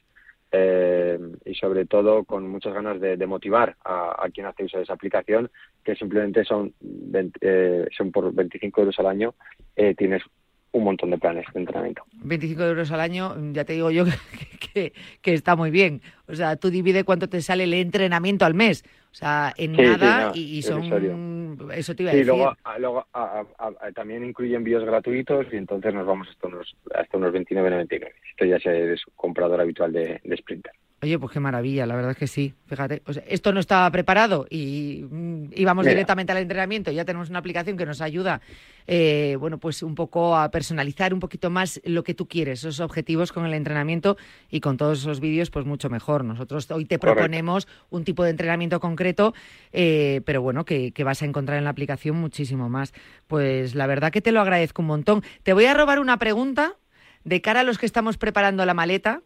[0.58, 4.94] eh, y sobre todo con muchas ganas de, motivar a, quien hace uso de esa
[4.94, 5.52] aplicación,
[5.84, 9.36] que simplemente son, 20, eh, son por 25 euros al año,
[9.76, 10.24] eh, tienes
[10.72, 12.04] un montón de planes de entrenamiento.
[12.24, 14.06] 25 euros al año, ya te digo yo
[14.40, 16.02] que, que, que, está muy bien.
[16.28, 18.84] O sea, tú divide cuánto te sale el entrenamiento al mes.
[19.16, 21.72] O sea, en sí, nada sí, no, y, y son...
[21.74, 22.34] Eso te iba a sí, decir.
[22.34, 23.46] luego, a, luego a,
[23.94, 28.12] también incluye envíos gratuitos y entonces nos vamos hasta unos, hasta unos 29,99.
[28.30, 30.74] Esto ya eres comprador habitual de, de Sprinter.
[31.06, 32.56] Oye, pues qué maravilla, la verdad es que sí.
[32.66, 36.92] Fíjate, o sea, esto no estaba preparado y mm, íbamos directamente al entrenamiento.
[36.92, 38.42] Ya tenemos una aplicación que nos ayuda,
[38.88, 42.80] eh, bueno, pues un poco a personalizar un poquito más lo que tú quieres, esos
[42.80, 44.18] objetivos con el entrenamiento
[44.50, 46.26] y con todos esos vídeos, pues mucho mejor.
[46.26, 47.88] Nosotros hoy te proponemos Correcto.
[47.92, 49.36] un tipo de entrenamiento concreto,
[49.74, 52.96] eh, pero bueno, que, que vas a encontrar en la aplicación muchísimo más.
[53.28, 55.24] Pues la verdad que te lo agradezco un montón.
[55.44, 56.78] Te voy a robar una pregunta
[57.26, 59.22] de cara a los que estamos preparando la maleta.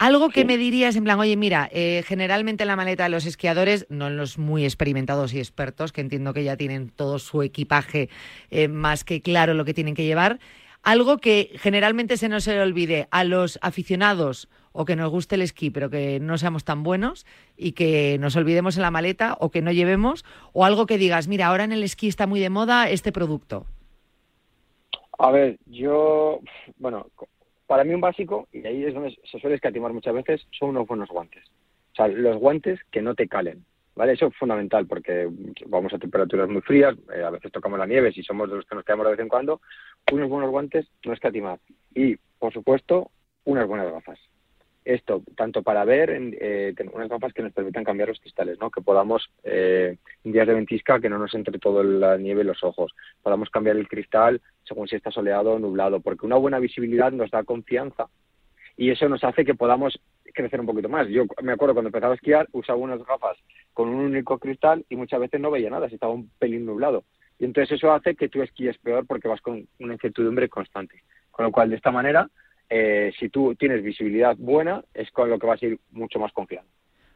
[0.00, 3.26] Algo que me dirías en plan, oye, mira, eh, generalmente en la maleta de los
[3.26, 7.42] esquiadores, no en los muy experimentados y expertos, que entiendo que ya tienen todo su
[7.42, 8.08] equipaje
[8.50, 10.40] eh, más que claro lo que tienen que llevar,
[10.82, 15.42] algo que generalmente se nos se olvide a los aficionados o que nos guste el
[15.42, 17.26] esquí, pero que no seamos tan buenos
[17.58, 21.28] y que nos olvidemos en la maleta o que no llevemos, o algo que digas,
[21.28, 23.66] mira, ahora en el esquí está muy de moda este producto.
[25.18, 26.40] A ver, yo,
[26.78, 27.06] bueno,
[27.70, 30.88] para mí un básico, y ahí es donde se suele escatimar muchas veces, son unos
[30.88, 31.44] buenos guantes.
[31.92, 34.14] O sea, los guantes que no te calen, ¿vale?
[34.14, 35.28] Eso es fundamental porque
[35.68, 38.66] vamos a temperaturas muy frías, eh, a veces tocamos la nieve, si somos de los
[38.66, 39.60] que nos quedamos de vez en cuando,
[40.10, 41.60] unos buenos guantes no escatimar.
[41.94, 43.12] Y, por supuesto,
[43.44, 44.18] unas buenas gafas.
[44.84, 48.70] Esto, tanto para ver, eh, unas gafas que nos permitan cambiar los cristales, ¿no?
[48.70, 52.64] Que podamos, eh, en días de ventisca, que no nos entre todo la nieve los
[52.64, 52.92] ojos.
[53.22, 57.30] Podamos cambiar el cristal según si está soleado o nublado, porque una buena visibilidad nos
[57.30, 58.08] da confianza
[58.76, 60.00] y eso nos hace que podamos
[60.32, 61.06] crecer un poquito más.
[61.08, 63.36] Yo me acuerdo cuando empezaba a esquiar, usaba unas gafas
[63.74, 67.04] con un único cristal y muchas veces no veía nada, si estaba un pelín nublado.
[67.38, 71.02] Y entonces eso hace que tú esquíes peor porque vas con una incertidumbre constante.
[71.30, 72.28] Con lo cual, de esta manera,
[72.70, 76.32] eh, si tú tienes visibilidad buena, es con lo que vas a ir mucho más
[76.32, 76.66] confiado.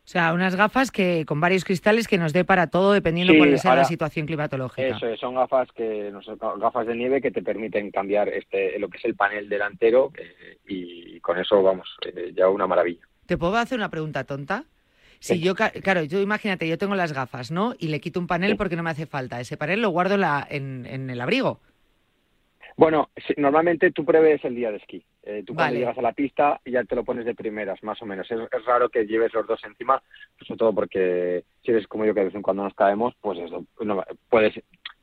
[0.04, 3.38] O sea, unas gafas que con varios cristales que nos dé para todo dependiendo sí,
[3.38, 4.86] cuál sea ahora, la situación climatológica.
[4.86, 6.12] Eso, son gafas que
[6.58, 10.58] gafas de nieve que te permiten cambiar este lo que es el panel delantero eh,
[10.66, 13.00] y con eso vamos, eh, ya una maravilla.
[13.24, 14.64] ¿Te puedo hacer una pregunta tonta?
[15.20, 15.40] Si sí.
[15.40, 17.74] yo, claro, yo imagínate, yo tengo las gafas, ¿no?
[17.78, 18.56] Y le quito un panel sí.
[18.56, 19.40] porque no me hace falta.
[19.40, 21.60] Ese panel lo guardo la, en, en el abrigo.
[22.76, 25.04] Bueno, normalmente tú prevés el día de esquí.
[25.22, 25.78] Eh, tú cuando Vale.
[25.78, 28.28] llegas a la pista ya te lo pones de primeras, más o menos.
[28.30, 30.02] Es, es raro que lleves los dos encima,
[30.36, 33.14] pues, sobre todo porque si eres como yo que de vez en cuando nos caemos,
[33.20, 34.54] pues eso, no- puedes,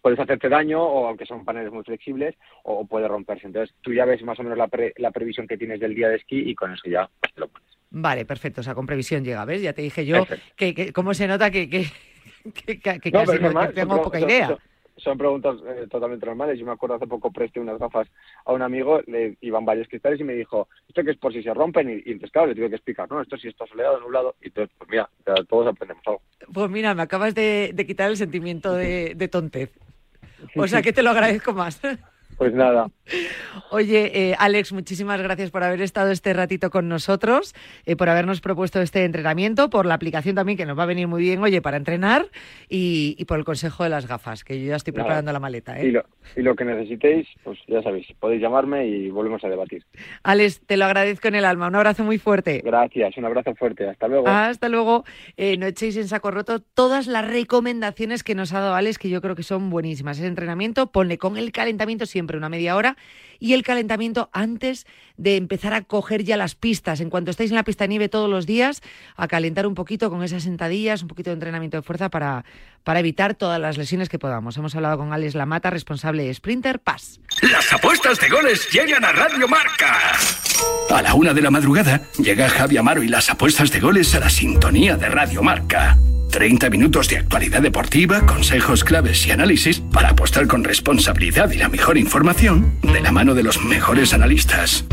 [0.02, 3.48] puedes hacerte daño o aunque son paneles muy flexibles o, puede romperse.
[3.48, 6.10] Entonces tú ya ves más o menos la, pre- la previsión que tienes del día
[6.10, 7.68] de esquí y con eso ya te lo pones.
[7.90, 8.62] Vale, perfecto.
[8.62, 9.62] O sea, con previsión llega, ¿ves?
[9.62, 11.86] Ya te dije yo que, que cómo se nota que, que,
[12.66, 14.48] que, que- que No, casi no- normal, tengo son poca idea.
[14.48, 14.60] Son,
[15.04, 16.60] son preguntas eh, totalmente normales.
[16.60, 18.08] Yo me acuerdo hace poco presté unas gafas
[18.46, 21.44] a un amigo, le iban varios cristales y me dijo, esto que es por si
[21.44, 24.00] se rompen y, y entonces claro, le tuve que explicar, no, esto si está soleado,
[24.00, 25.10] nublado, y entonces, pues mira,
[25.48, 26.22] todos aprendemos algo.
[26.54, 29.72] Pues mira, me acabas de, de quitar el sentimiento de, de tontez.
[30.56, 31.82] O sea que te lo agradezco más.
[32.42, 32.88] Pues nada,
[33.70, 37.54] Oye, eh, Alex, muchísimas gracias por haber estado este ratito con nosotros,
[37.86, 41.08] eh, por habernos propuesto este entrenamiento, por la aplicación también que nos va a venir
[41.08, 42.28] muy bien, oye, para entrenar
[42.68, 45.04] y, y por el consejo de las gafas, que yo ya estoy Nada.
[45.04, 45.80] preparando la maleta.
[45.80, 45.88] ¿eh?
[45.88, 46.04] y, lo,
[46.36, 49.86] y lo que necesitéis, pues ya sabéis, podéis llamarme y volvemos a debatir.
[50.24, 51.68] Alex, te lo agradezco en el alma.
[51.68, 52.62] Un abrazo muy fuerte.
[52.64, 54.28] Gracias, un abrazo fuerte, hasta luego.
[54.28, 55.04] Hasta luego.
[55.38, 59.10] Eh, no echéis en saco roto todas las recomendaciones que nos ha dado Alex, que
[59.10, 60.18] yo creo que son buenísimas.
[60.18, 62.98] Ese entrenamiento, ponle con el calentamiento siempre una media hora
[63.42, 64.86] y el calentamiento antes
[65.18, 67.02] de empezar a coger ya las pistas.
[67.02, 68.82] En cuanto estáis en la pista nieve todos los días,
[69.18, 72.46] a calentar un poquito con esas sentadillas, un poquito de entrenamiento de fuerza para,
[72.84, 74.56] para evitar todas las lesiones que podamos.
[74.58, 77.20] Hemos hablado con Alex Lamata, responsable de Sprinter Pass.
[77.42, 79.98] Las apuestas de goles llegan a Radio Marca.
[80.92, 84.20] A la una de la madrugada llega Javi Amaro y las apuestas de goles a
[84.20, 85.98] la sintonía de Radio Marca.
[86.32, 91.70] 30 minutos de actualidad deportiva, consejos claves y análisis para apostar con responsabilidad y la
[91.70, 94.86] mejor información de la mano de los mejores analistas.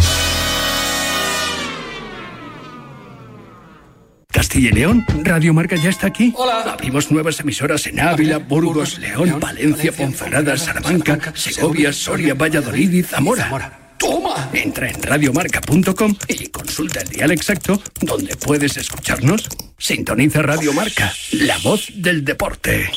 [4.31, 6.33] Castilla y León, Radio Marca ya está aquí.
[6.37, 6.63] Hola.
[6.73, 13.88] Abrimos nuevas emisoras en Ávila, Burgos, León, Palencia, Ponferrada, Salamanca, Segovia, Soria, Valladolid y Zamora.
[13.99, 14.51] ¡Toma!
[14.53, 19.49] Entra en radiomarca.com y consulta el dial exacto donde puedes escucharnos.
[19.77, 22.91] Sintoniza Radio Marca, la voz del deporte.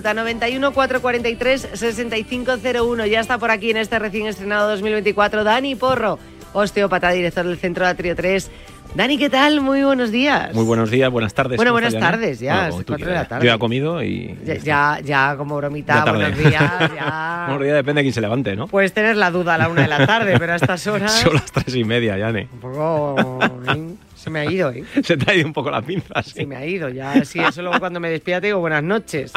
[0.00, 0.14] Consulta.
[0.14, 3.06] 91 443 6501.
[3.06, 6.18] Ya está por aquí en este recién estrenado 2024 Dani Porro,
[6.52, 8.50] osteópata, director del Centro Atrio 3.
[8.92, 9.60] Dani, ¿qué tal?
[9.60, 10.52] Muy buenos días.
[10.52, 11.56] Muy buenos días, buenas tardes.
[11.58, 13.46] Bueno, ¿cómo buenas tardes, ya, Bueno, cuatro de la tarde.
[13.46, 14.36] Yo ya he comido y...
[14.44, 16.52] Ya, ya, ya como bromita, buenos días,
[16.96, 17.44] ya.
[17.46, 18.66] Buenos días, depende de quién se levante, ¿no?
[18.66, 21.34] Puedes tener la duda a la una de la tarde, pero a estas horas Son
[21.34, 22.48] las tres y media, Yane.
[22.52, 23.38] un poco...
[23.72, 23.94] ¿eh?
[24.20, 24.84] Se me ha ido, ¿eh?
[25.02, 26.32] Se te ha ido un poco la pinza, sí.
[26.32, 26.90] Se me ha ido.
[26.90, 29.32] Ya, sí, eso luego cuando me despida te digo buenas noches.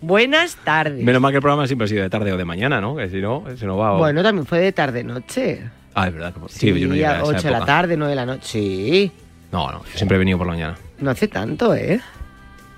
[0.00, 1.02] Buenas tardes.
[1.04, 2.96] Menos mal que el programa siempre ha sido de tarde o de mañana, ¿no?
[2.96, 3.96] Que si no, se nos va...
[3.96, 5.62] Bueno, también fue de tarde-noche.
[5.94, 6.34] Ah, es verdad.
[6.34, 6.40] Que...
[6.48, 8.42] Sí, yo no llegué a a esa 8 de la tarde, 9 de la noche.
[8.48, 9.12] Sí,
[9.50, 10.76] No, no, yo siempre he venido por la mañana.
[10.98, 12.00] no hace tanto, ¿eh?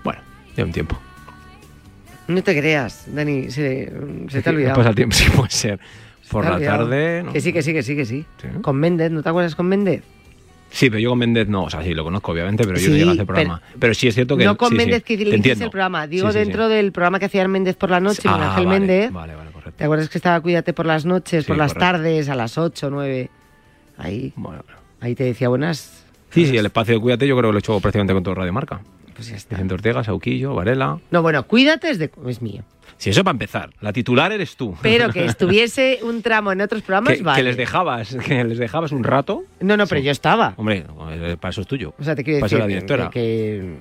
[0.04, 0.20] Bueno,
[0.56, 0.98] ya un tiempo.
[2.28, 3.92] No te creas, Dani, se,
[4.28, 4.76] se te ha olvidado.
[4.76, 5.80] Pasa el tiempo, sí puede ser.
[6.30, 6.84] Por la olvidado.
[6.84, 7.22] tarde...
[7.24, 7.32] ¿no?
[7.32, 8.24] Que sí, que sí, que sí, que sí.
[8.40, 8.48] Sí.
[8.62, 10.02] Con Méndez, ¿no te acuerdas con Méndez?
[10.70, 12.90] Sí, pero yo con Méndez no, o sea, sí, lo conozco obviamente, pero yo Sí,
[12.90, 13.62] no llego a hacer programa.
[13.78, 14.44] Pero, sí es cierto que...
[14.44, 16.44] no con sí, sí, Méndez que te le hiciste el programa, digo Sí, sí, sí.
[16.44, 19.12] dentro del programa que hacía Méndez por la noche, con Ah, Ángel vale, Méndez.
[19.12, 19.72] Vale, vale, correcto.
[19.78, 21.92] ¿Te acuerdas que estaba Cuídate por las noches, Sí, por las correcto.
[21.96, 23.30] tardes, a las 8, 9?
[23.96, 24.80] Ahí, Bueno, bueno.
[25.00, 26.04] ahí te decía buenas.
[26.30, 28.34] Sí, sí, el espacio de Cuídate yo creo que lo he hecho prácticamente con todo
[28.34, 28.80] Radio Marca.
[29.14, 29.56] Pues ya está.
[29.56, 30.98] Vicente Ortega, Sauquillo, Varela.
[31.10, 32.62] No, bueno, Cuídate es, de, es mío.
[32.98, 34.76] Si eso para empezar, la titular eres tú.
[34.82, 37.38] Pero que estuviese un tramo en otros programas, que, vale.
[37.38, 39.44] que les dejabas, que les dejabas un rato.
[39.60, 40.54] No, no, pero yo estaba.
[40.56, 41.94] Hombre, eh, para eso es tuyo.
[41.98, 43.08] O sea, te quiero decir la directora.
[43.10, 43.76] que,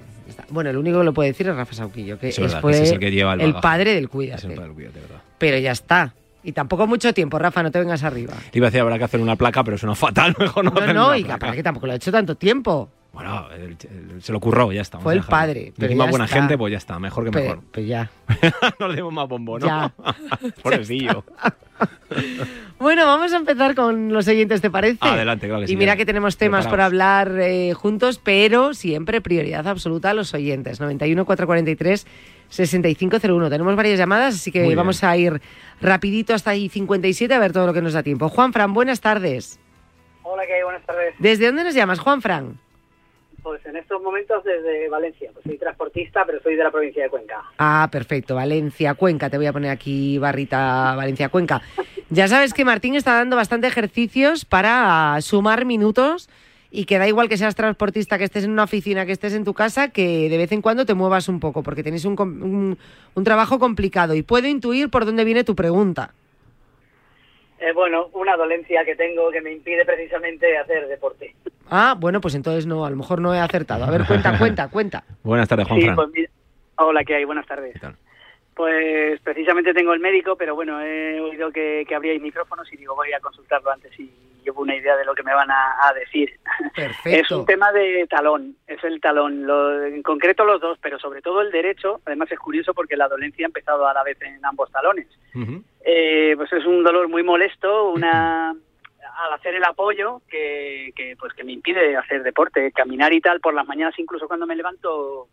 [0.50, 2.78] bueno, el único que lo puede decir es Rafa Sauquillo, que Es verdad, fue que
[2.78, 4.48] ese es el que lleva el padre del Es Cuídate.
[4.48, 5.22] el padre del Cuídate, ¿verdad?
[5.38, 6.14] Pero ya está.
[6.44, 8.34] Y tampoco mucho tiempo, Rafa, no te vengas arriba.
[8.52, 10.94] Te iba a decir, habrá que hacer una placa, pero suena fatal, mejor no, No,
[10.94, 11.36] no, y placa.
[11.36, 12.90] aparte que tampoco lo he hecho tanto tiempo.
[13.18, 13.76] Bueno, el-
[14.14, 15.00] el- se lo curró, ya está.
[15.00, 16.38] Fue el padre, pero ya buena está.
[16.38, 17.62] gente, pues ya está, mejor que mejor.
[17.72, 18.12] pues ya.
[18.80, 19.66] no le demos más bombo, ¿no?
[19.66, 19.92] Ya.
[20.64, 21.24] Pobrecillo.
[22.80, 24.98] Bueno, vamos a empezar con los oyentes, ¿te parece?
[25.02, 25.74] Adelante, claro que sí.
[25.74, 30.34] Y mira que tenemos temas por hablar eh, juntos, pero siempre prioridad absoluta a los
[30.34, 30.80] oyentes.
[30.80, 32.08] 91 443
[32.50, 33.50] 6501.
[33.50, 34.78] Tenemos varias llamadas, así que Muy bien.
[34.78, 35.42] vamos a ir
[35.82, 38.30] rapidito hasta ahí 57 a ver todo lo que nos da tiempo.
[38.30, 39.60] Juan Fran, buenas tardes.
[40.24, 40.64] Hola, ¿qué hay?
[40.64, 41.14] Buenas tardes.
[41.20, 42.60] ¿Desde dónde nos llamas, Juan Fran?
[43.48, 45.30] Pues en estos momentos desde Valencia.
[45.32, 47.42] Pues soy transportista, pero soy de la provincia de Cuenca.
[47.58, 49.30] Ah, perfecto, Valencia, Cuenca.
[49.30, 51.62] Te voy a poner aquí barrita Valencia, Cuenca.
[52.10, 56.30] Ya sabes que Martín está dando bastante ejercicios para sumar minutos
[56.72, 59.46] y que da igual que seas transportista, que estés en una oficina, que estés en
[59.46, 62.78] tu casa, que de vez en cuando te muevas un poco, porque tenéis un, un-
[63.16, 64.14] un trabajo complicado.
[64.14, 66.14] Y puedo intuir por dónde viene tu pregunta.
[67.60, 71.34] Eh, bueno, una dolencia que tengo que me impide precisamente hacer deporte.
[71.70, 73.84] Ah, bueno, pues entonces no, a lo mejor no he acertado.
[73.84, 75.04] A ver, cuenta, cuenta, cuenta.
[75.24, 76.30] Buenas tardes, Juan sí, pues
[76.78, 77.26] Hola, ¿qué hay?
[77.26, 77.76] Buenas tardes.
[78.54, 82.96] Pues precisamente tengo el médico, pero bueno, he oído que, que abríais micrófonos y digo,
[82.96, 84.12] voy a consultarlo antes y
[84.48, 86.32] llevo una idea de lo que me van a, a decir.
[86.58, 87.40] Es Perfecto.
[87.40, 91.42] un tema de talón, es el talón, lo- en concreto los dos, pero sobre todo
[91.42, 92.00] el derecho.
[92.06, 95.08] Además es curioso porque la dolencia ha empezado a la vez en ambos talones.
[95.84, 101.34] Eh, pues es un dolor muy molesto, una al hacer el apoyo que, que, pues
[101.34, 105.28] que me impide hacer deporte, caminar y tal por las mañanas incluso cuando me levanto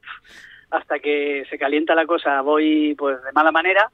[0.71, 3.91] hasta que se calienta la cosa voy pues de mala manera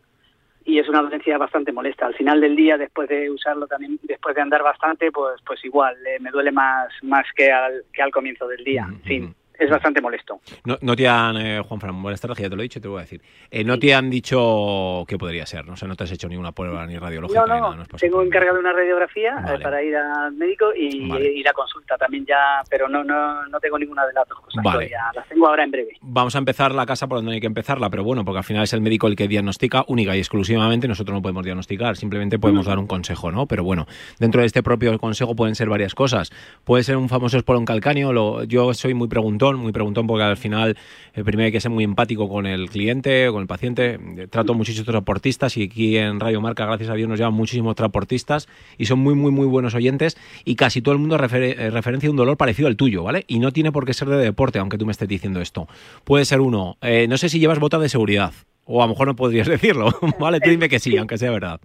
[0.64, 2.06] y es una dolencia bastante molesta.
[2.06, 5.96] Al final del día después de usarlo también después de andar bastante pues pues igual
[6.06, 8.86] eh, me duele más más que al que al comienzo del día.
[8.88, 10.40] En fin, es bastante molesto.
[10.64, 12.88] No, no te han, eh, Juan Fran, buenas tardes, ya te lo he dicho, te
[12.88, 13.22] voy a decir.
[13.50, 16.52] Eh, no te han dicho qué podría ser, no sé, no te has hecho ninguna
[16.52, 19.58] prueba ni radiológica No, ni nada, no tengo encargado una radiografía eh, Vale.
[19.60, 23.78] para ir al médico y, y la consulta también ya, pero no, no, no tengo
[23.78, 24.88] ninguna de las dos cosas Vale.
[24.88, 25.00] todavía.
[25.14, 25.96] Las tengo ahora en breve.
[26.00, 28.64] Vamos a empezar la casa por donde hay que empezarla, pero bueno, porque al final
[28.64, 32.66] es el médico el que diagnostica única y exclusivamente, nosotros no podemos diagnosticar, simplemente podemos
[32.66, 33.46] dar un consejo, ¿no?
[33.46, 33.86] Pero bueno,
[34.18, 36.30] dentro de este propio consejo pueden ser varias cosas.
[36.64, 40.36] Puede ser un famoso espolón calcáneo, lo- yo soy muy preguntón, muy preguntón porque al
[40.36, 40.76] final
[41.14, 43.98] eh, primero hay que ser muy empático con el cliente, con el paciente.
[44.16, 47.74] Eh, Trato muchísimos transportistas y aquí en Radio Marca, gracias a Dios, nos llaman muchísimos
[47.76, 48.48] transportistas
[48.78, 52.10] y son muy, muy, muy buenos oyentes y casi todo el mundo refer- eh, referencia
[52.10, 53.24] un dolor parecido al tuyo, ¿vale?
[53.26, 55.68] Y no tiene por qué ser de deporte, aunque tú me estés diciendo esto.
[56.04, 58.32] Puede ser uno, eh, no sé si llevas botas de seguridad.
[58.64, 59.90] O a lo mejor no podrías decirlo,
[60.20, 60.38] ¿vale?
[60.40, 61.60] Tú dime que sí, aunque sea verdad.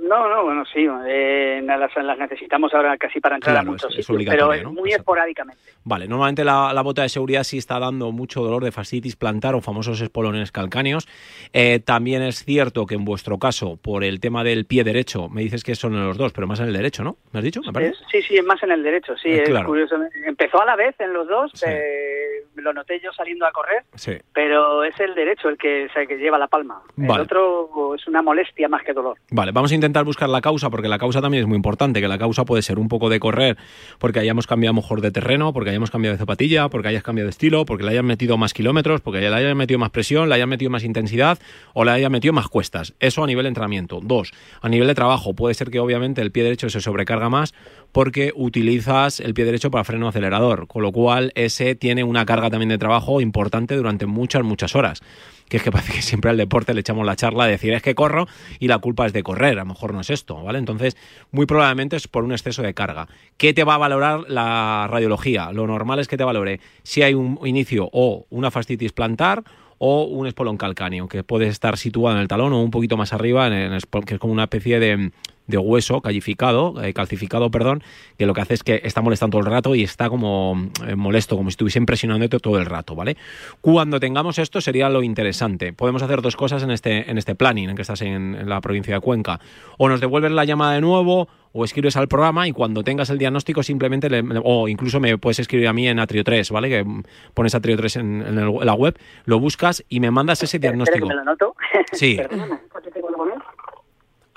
[0.00, 3.90] No, no, bueno, sí, eh, las, las necesitamos ahora casi para entrar Claro, a muchos
[3.92, 4.72] es- es sitios, obligatorio, pero es ¿no?
[4.72, 5.60] muy esporádicamente.
[5.84, 9.54] Vale, normalmente la, la bota de seguridad sí está dando mucho dolor de fascitis plantar
[9.54, 11.08] o famosos espolones calcáneos.
[11.52, 15.42] Eh, también es cierto que en vuestro caso, por el tema del pie derecho, me
[15.42, 17.16] dices que son en los dos, pero más en el derecho, ¿no?
[17.32, 17.60] ¿Me has dicho?
[17.66, 17.92] ¿Me parece?
[17.92, 19.66] Es- sí, sí, es más en el derecho, sí, Eh, es claro.
[19.66, 19.96] curioso.
[20.26, 24.12] Empezó a la vez en los dos, eh, lo noté yo saliendo a correr, Sí.
[24.32, 26.82] pero es el derecho el que, o sea, que lleva la palma.
[26.96, 27.14] Vale.
[27.14, 29.16] El otro es una molestia más que dolor.
[29.30, 32.08] Vale, vamos a intentar buscar la causa, porque la causa también es muy importante, que
[32.08, 33.56] la causa puede ser un poco de correr,
[33.98, 37.30] porque hayamos cambiado mejor de terreno, porque hayamos cambiado de zapatilla, porque hayas cambiado de
[37.30, 40.48] estilo, porque le hayan metido más kilómetros, porque le hayan metido más presión, le hayan
[40.48, 41.38] metido más intensidad
[41.74, 42.94] o le hayan metido más cuestas.
[43.00, 44.00] Eso a nivel de entrenamiento.
[44.02, 47.54] Dos, a nivel de trabajo, puede ser que obviamente el pie derecho se sobrecarga más
[47.92, 52.50] porque utilizas el pie derecho para freno acelerador, con lo cual ese tiene una carga
[52.50, 55.02] también de trabajo importante durante muchas, muchas horas
[55.48, 57.82] que es que parece que siempre al deporte le echamos la charla de decir es
[57.82, 58.26] que corro
[58.58, 60.58] y la culpa es de correr, a lo mejor no es esto, ¿vale?
[60.58, 60.96] Entonces,
[61.30, 63.08] muy probablemente es por un exceso de carga.
[63.36, 65.52] ¿Qué te va a valorar la radiología?
[65.52, 69.44] Lo normal es que te valore si hay un inicio o una fascitis plantar
[69.78, 73.12] o un espolón calcáneo, que puede estar situado en el talón o un poquito más
[73.12, 75.12] arriba, en que es como una especie de,
[75.48, 77.82] de hueso calcificado, eh, calcificado, perdón,
[78.16, 80.94] que lo que hace es que está molestando todo el rato y está como eh,
[80.94, 83.16] molesto, como si estuviesen presionándote todo el rato, ¿vale?
[83.60, 85.72] Cuando tengamos esto sería lo interesante.
[85.72, 88.60] Podemos hacer dos cosas en este, en este planning, en que estás en, en la
[88.60, 89.40] provincia de Cuenca.
[89.78, 93.16] O nos devuelves la llamada de nuevo, o escribes al programa y cuando tengas el
[93.18, 96.68] diagnóstico simplemente, le- o incluso me puedes escribir a mí en Atrio 3, ¿vale?
[96.68, 96.84] Que
[97.32, 100.58] pones Atrio 3 en, en el- en la web, lo buscas y me mandas ese
[100.58, 101.06] Espera que diagnóstico.
[101.08, 101.56] me lo noto.
[101.92, 102.16] Sí.
[102.18, 103.07] Perdóname, ¿por qué tengo?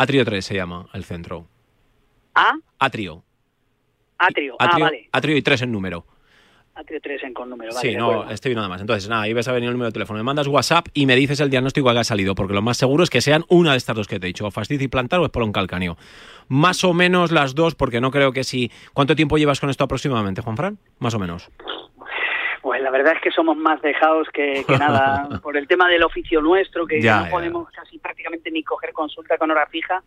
[0.02, 1.46] Atrio 3 se llama el centro.
[2.34, 2.54] ¿A?
[2.80, 3.24] Atrio.
[4.18, 4.56] Atrio.
[4.58, 5.10] Ah, Atrio, vale.
[5.12, 6.08] Atrio y 3 en número.
[6.74, 7.88] Atrio 3 en con número, vale.
[7.88, 8.82] Sí, no, estoy nada más.
[8.82, 10.18] Entonces, nada, ahí ves a venir el número de teléfono.
[10.18, 13.04] Me mandas WhatsApp y me dices el diagnóstico que ha salido, porque lo más seguro
[13.04, 15.26] es que sean una de estas dos que te he dicho, o fascitis plantar o
[15.26, 15.98] espolón calcáneo.
[16.48, 18.72] Más o menos las dos, porque no creo que sí.
[18.94, 20.80] ¿Cuánto tiempo llevas con esto aproximadamente, Juan Fran?
[20.98, 21.52] Más o menos.
[22.62, 26.04] Pues la verdad es que somos más dejados que, que nada por el tema del
[26.04, 27.32] oficio nuestro, que Ya, no ya.
[27.32, 30.04] podemos casi prácticamente ni coger consulta con hora fija,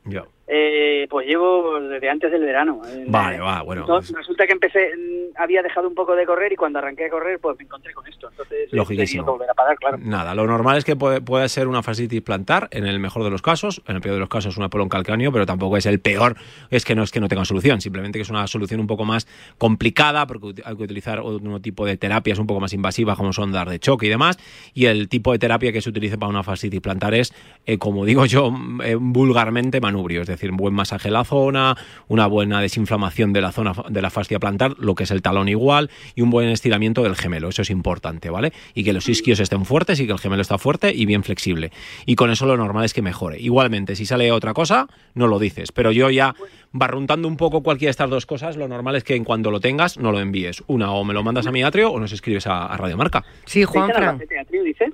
[0.46, 2.80] eh, pues llevo desde antes del verano.
[2.86, 3.86] Eh, Vale, va, bueno.
[3.88, 7.10] no, resulta que empecé, mm, había dejado un poco de correr y cuando arranqué a
[7.10, 8.28] correr, pues me encontré con esto.
[8.30, 9.24] Entonces, Logiquísimo.
[9.24, 9.96] volver a parar, claro.
[10.00, 13.30] Nada, lo normal es que puede, puede ser una fascitis plantar en el mejor de
[13.30, 15.98] los casos, en el peor de los casos una polón calcáneo, pero tampoco es el
[16.00, 16.36] peor,
[16.70, 19.04] es que no es que no tenga solución, simplemente que es una solución un poco
[19.04, 19.26] más
[19.58, 23.52] complicada porque hay que utilizar otro tipo de terapias un poco más invasivas como son
[23.52, 24.38] dar de choque y demás,
[24.72, 27.32] y el tipo de terapia que se utiliza para una fascitis plantar es,
[27.66, 31.76] eh, como digo yo, eh, vulgarmente manubrio, es decir, un buen masaje en la zona,
[32.08, 35.48] una buena desinflamación de la zona de la fascia plantar, lo que es el talón
[35.48, 38.52] igual, y un buen estiramiento del gemelo, eso es importante, ¿vale?
[38.74, 41.72] Y que los isquios estén fuertes y que el gemelo está fuerte y bien flexible.
[42.06, 43.40] Y con eso lo normal es que mejore.
[43.40, 46.34] Igualmente, si sale otra cosa, no lo dices, pero yo ya
[46.74, 49.60] barruntando un poco cualquiera de estas dos cosas, lo normal es que en cuando lo
[49.60, 50.64] tengas no lo envíes.
[50.66, 53.24] Una o me lo mandas a mi atrio o nos escribes a, a Radio Marca.
[53.44, 53.90] Sí, ¿Estáis
[54.30, 54.92] en Atrio, dices?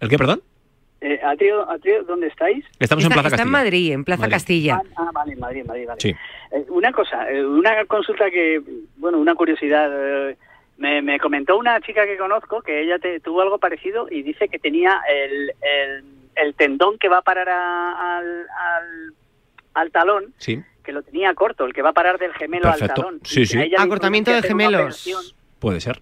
[0.00, 0.42] ¿El qué, perdón?
[1.00, 2.64] Eh, Atrio, Atrio, ¿dónde estáis?
[2.80, 3.50] Estamos en Está, Plaza está en.
[3.50, 4.32] Madrid, en Plaza Madrid.
[4.34, 4.82] Castilla.
[4.96, 6.00] Ah, vale, en Madrid, en Madrid, vale.
[6.00, 6.08] Sí.
[6.50, 8.60] Eh, una cosa, eh, una consulta que,
[8.96, 9.90] bueno, una curiosidad.
[10.30, 10.36] eh,
[10.76, 14.48] me, me comentó una chica que conozco que ella te- tuvo algo parecido y dice
[14.48, 16.04] que tenía el, el,
[16.36, 19.14] el tendón que va a parar a- al, al,
[19.74, 22.78] al talón, Sí, que lo tenía corto, el que va a parar del gemelo al
[22.78, 23.20] talón.
[23.24, 23.58] Sí, sí.
[23.76, 25.08] Acortamiento de gemelos.
[25.58, 26.00] puede ser.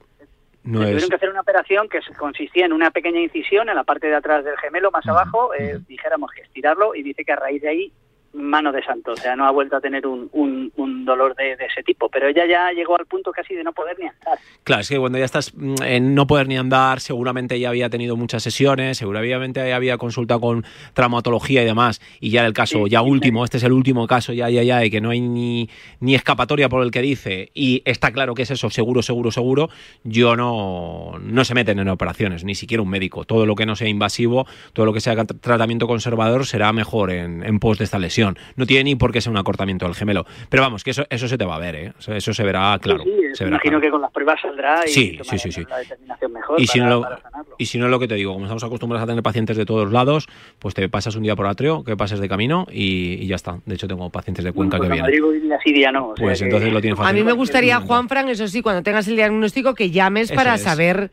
[0.67, 0.89] No es...
[0.89, 4.17] tuvieron que hacer una operación que consistía en una pequeña incisión en la parte de
[4.17, 7.69] atrás del gemelo, más abajo, eh, dijéramos que estirarlo, y dice que a raíz de
[7.69, 7.93] ahí,
[8.37, 11.57] mano de santo, o sea, no ha vuelto a tener un, un, un dolor de,
[11.57, 12.09] de ese tipo.
[12.09, 14.39] Pero ella ya llegó al punto casi de no poder ni andar.
[14.62, 17.89] Claro, es que cuando ya estás mm, en no poder ni andar, seguramente ya había
[17.91, 20.64] tenido muchas sesiones, seguramente había consultado con
[20.95, 24.51] traumatología y demás, y ya el caso, ya último, este es el último caso, ya,
[24.51, 25.68] ya, ya, y que no hay ni,
[26.01, 29.68] ni escapatoria por el que dice, y está claro que es eso, seguro, seguro, seguro,
[30.05, 33.24] yo no, no se meten en operaciones, ni siquiera un médico.
[33.24, 37.11] Todo lo que no sea invasivo, todo lo que sea tr- tratamiento conservador será mejor
[37.12, 38.26] en, en pos de esta lesión.
[38.57, 40.24] No tiene ni por qué ser un acortamiento del gemelo.
[40.49, 41.93] Pero vamos, que eso, eso se te va a ver, ¿eh?
[41.99, 43.05] Eso, eso se verá claro.
[43.05, 43.81] Sí, sí, se me verá imagino claro.
[43.81, 45.64] que con las pruebas saldrá y Sí, sí, sí, sí.
[45.68, 47.55] la determinación mejor Y si, para- no lo, para sanarlo.
[47.59, 49.93] y si no lo que te digo, como estamos acostumbrados a tener pacientes de todos
[49.93, 50.27] lados,
[50.59, 53.59] pues te pasas un día por atrio, que pases de camino y, y ya está.
[53.64, 55.22] De hecho, tengo pacientes de Cuenca Pues que a vienen.
[55.24, 56.09] Madrid voy así día no.
[56.09, 57.16] o sea Pues que- entonces lo tienes A fácil.
[57.18, 60.55] mí me gustaría, Juan Fran, eso sí, cuando tengas el diagnóstico, que llames Eso para
[60.55, 60.62] es.
[60.62, 61.11] saber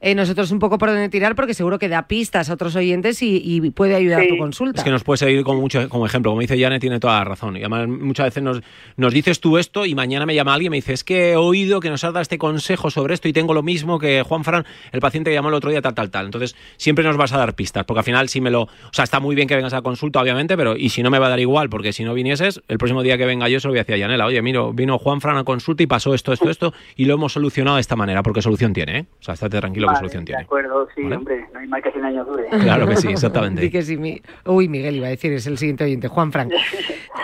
[0.00, 3.22] eh, nosotros un poco por dónde tirar, porque seguro que da pistas a otros oyentes
[3.22, 4.80] y, y puede ayudar a tu consulta.
[4.80, 6.30] Es que nos puede servir como mucho como ejemplo.
[6.30, 7.56] Como dice Janet, tiene toda la razón.
[7.56, 8.62] Y además, muchas veces nos,
[8.96, 11.36] nos dices tú esto y mañana me llama alguien y me dice, es que he
[11.36, 14.44] oído que nos has dado este consejo sobre esto y tengo lo mismo que Juan
[14.44, 16.26] Fran, el paciente que llamó el otro día, tal, tal, tal.
[16.26, 18.62] Entonces, siempre nos vas a dar pistas, porque al final si me lo...
[18.62, 21.10] O sea, está muy bien que vengas a la consulta, obviamente, pero y si no
[21.10, 23.60] me va a dar igual, porque si no vinieses, el próximo día que venga yo
[23.60, 25.86] se lo voy a decir a Yanela, oye, mira, vino Juan Fran a consulta y
[25.86, 29.06] pasó esto, esto, esto, y lo hemos solucionado de esta manera, porque solución tiene, ¿eh?
[29.20, 30.42] O sea, estate tranquilo que Vale, solución De tiene.
[30.42, 31.16] acuerdo, sí, ¿Vale?
[31.16, 32.46] hombre, no hay mal que 100 años dure.
[32.48, 33.70] Claro que sí, exactamente.
[33.70, 36.50] Que sí, mi- Uy, Miguel iba a decir, es el siguiente oyente, Juan Fran.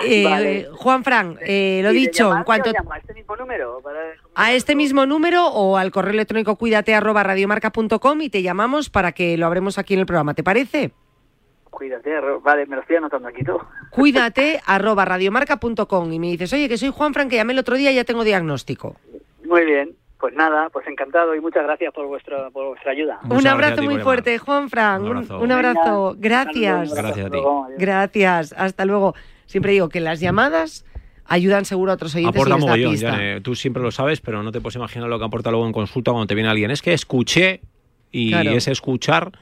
[0.04, 0.66] Eh, Vale.
[0.72, 2.70] Juan Fran, eh, lo ¿Y de dicho, en cuanto?
[2.90, 3.80] ¿A este mismo número?
[3.84, 3.98] Para-
[4.34, 9.12] a este mismo número o al correo electrónico cuídate arroba radiomarca.com y te llamamos para
[9.12, 10.90] que lo abremos aquí en el programa, ¿te parece?
[11.70, 12.10] Cuídate,
[12.42, 13.64] vale, me lo estoy anotando aquí todo.
[13.90, 17.76] Cuídate arroba radiomarca.com y me dices, oye, que soy Juan Fran, que llamé el otro
[17.76, 18.96] día y ya tengo diagnóstico.
[19.44, 19.90] Muy bien,
[20.22, 23.18] pues nada, pues encantado y muchas gracias por, vuestro, por vuestra ayuda.
[23.28, 25.02] un abrazo muy fuerte, Juan Fran.
[25.02, 25.40] Un abrazo.
[25.40, 26.14] un abrazo.
[26.16, 26.94] Venga, Gracias.
[26.94, 27.38] Gracias a ti.
[27.76, 28.54] Gracias.
[28.56, 29.16] Hasta luego.
[29.46, 30.84] Siempre digo que las llamadas
[31.24, 33.10] ayudan seguro a otros oyentes Aporta mogollón, pista.
[33.10, 33.40] Jane.
[33.40, 36.12] Tú siempre lo sabes, pero no te puedes imaginar lo que aporta luego en consulta
[36.12, 36.70] cuando te viene alguien.
[36.70, 37.60] Es que escuché
[38.12, 38.52] y Claro.
[38.52, 39.32] ese escuchar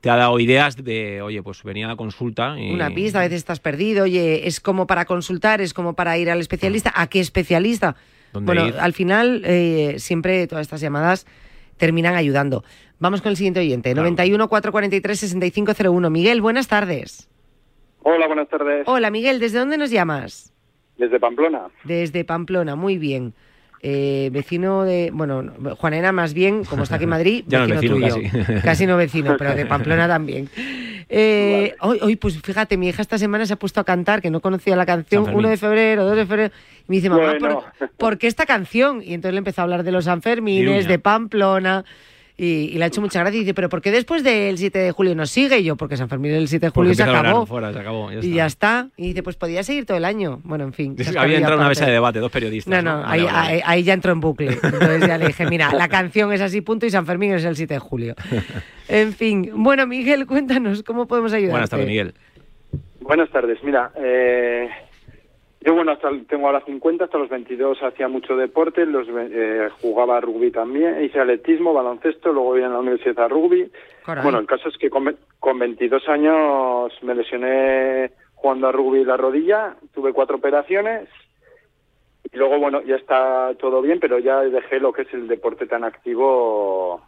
[0.00, 2.72] te ha dado ideas de, oye, pues venía a la consulta y...
[2.72, 6.30] Una pista, a veces estás perdido, oye, es como para consultar, es como para ir
[6.30, 6.90] al especialista.
[6.96, 7.96] ¿A qué especialista?
[8.32, 8.74] ¿Dónde Bueno, ir?
[8.78, 11.26] al final eh, siempre todas estas llamadas
[11.76, 12.64] terminan ayudando.
[12.98, 16.10] Vamos con el siguiente oyente, 91 443 6501.
[16.10, 17.28] Miguel, buenas tardes.
[18.02, 18.84] Hola, buenas tardes.
[18.86, 20.52] Hola Miguel, ¿desde dónde nos llamas?
[20.96, 21.68] Desde Pamplona.
[21.84, 23.34] Desde Pamplona, muy bien.
[23.84, 27.74] Eh, vecino de, bueno, no, Juanena más bien, como está aquí en Madrid, Ya no
[27.74, 28.08] es vecino, tuyo.
[28.30, 28.60] casi.
[28.62, 30.48] Casi no vecino, pero de Pamplona también.
[31.08, 34.30] Eh, hoy, hoy, pues fíjate, mi hija esta semana se ha puesto a cantar, que
[34.30, 35.44] no conocía la canción, San Fermín.
[35.46, 37.64] 1 de febrero, 2 de febrero, y me dice, mamá, Bueno.
[37.78, 39.02] ¿por, por qué esta canción?
[39.02, 41.84] Y entonces le empezó a hablar de los Sanfermines, de Pamplona,
[42.44, 44.78] y, y le ha hecho mucha gracia, y dice, pero ¿por qué después del 7
[44.78, 45.58] de julio nos sigue?
[45.58, 47.46] Y yo, porque San Fermín el 7 de julio se acabó.
[47.46, 48.10] fuera, se acabó.
[48.10, 48.88] ya y ya está.
[48.96, 50.40] Y dice, pues podía seguir todo el año.
[50.44, 50.92] Bueno, en fin.
[50.92, 52.82] Es que chascarrillo Había entrado una mesa de debate, dos periodistas.
[52.82, 53.48] No, no, Vale, ahí, vale, vale.
[53.54, 54.48] ahí- ahí ya entró en bucle.
[54.62, 57.56] Entonces ya le dije, mira, la canción es así, punto, y San Fermín es el
[57.56, 58.14] 7 de julio.
[58.88, 61.52] En fin, bueno, Miguel, cuéntanos, ¿cómo podemos ayudarte?
[61.52, 62.14] Buenas tardes, Miguel.
[63.00, 63.58] Buenas tardes.
[63.62, 64.68] Mira, eh,
[65.84, 70.52] bueno, hasta tengo ahora 50, hasta los 22 hacía mucho deporte, los, eh, jugaba rugby
[70.52, 73.68] también, hice atletismo, baloncesto, luego vine a la universidad a rugby.
[74.06, 74.22] Caray.
[74.22, 79.16] Bueno, el caso es que con, con 22 años me lesioné jugando a rugby la
[79.16, 81.08] rodilla, tuve cuatro operaciones
[82.32, 85.66] y luego, bueno, ya está todo bien, pero ya dejé lo que es el deporte
[85.66, 87.02] tan activo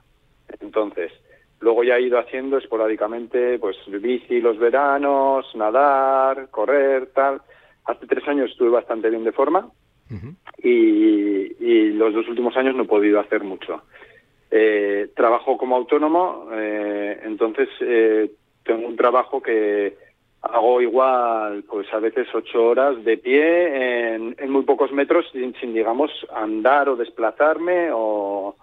[0.60, 1.12] entonces.
[1.60, 7.40] Luego ya he ido haciendo esporádicamente, pues bici los veranos, nadar, correr, tal.
[7.86, 9.68] Hace tres años estuve bastante bien de forma
[10.62, 13.82] y, y los dos últimos años no he podido hacer mucho.
[14.50, 18.30] Eh, trabajo como autónomo, eh, entonces eh,
[18.64, 19.96] tengo un trabajo que
[20.42, 25.54] hago igual, pues a veces ocho horas de pie en, en muy pocos metros sin,
[25.56, 28.54] sin, digamos, andar o desplazarme o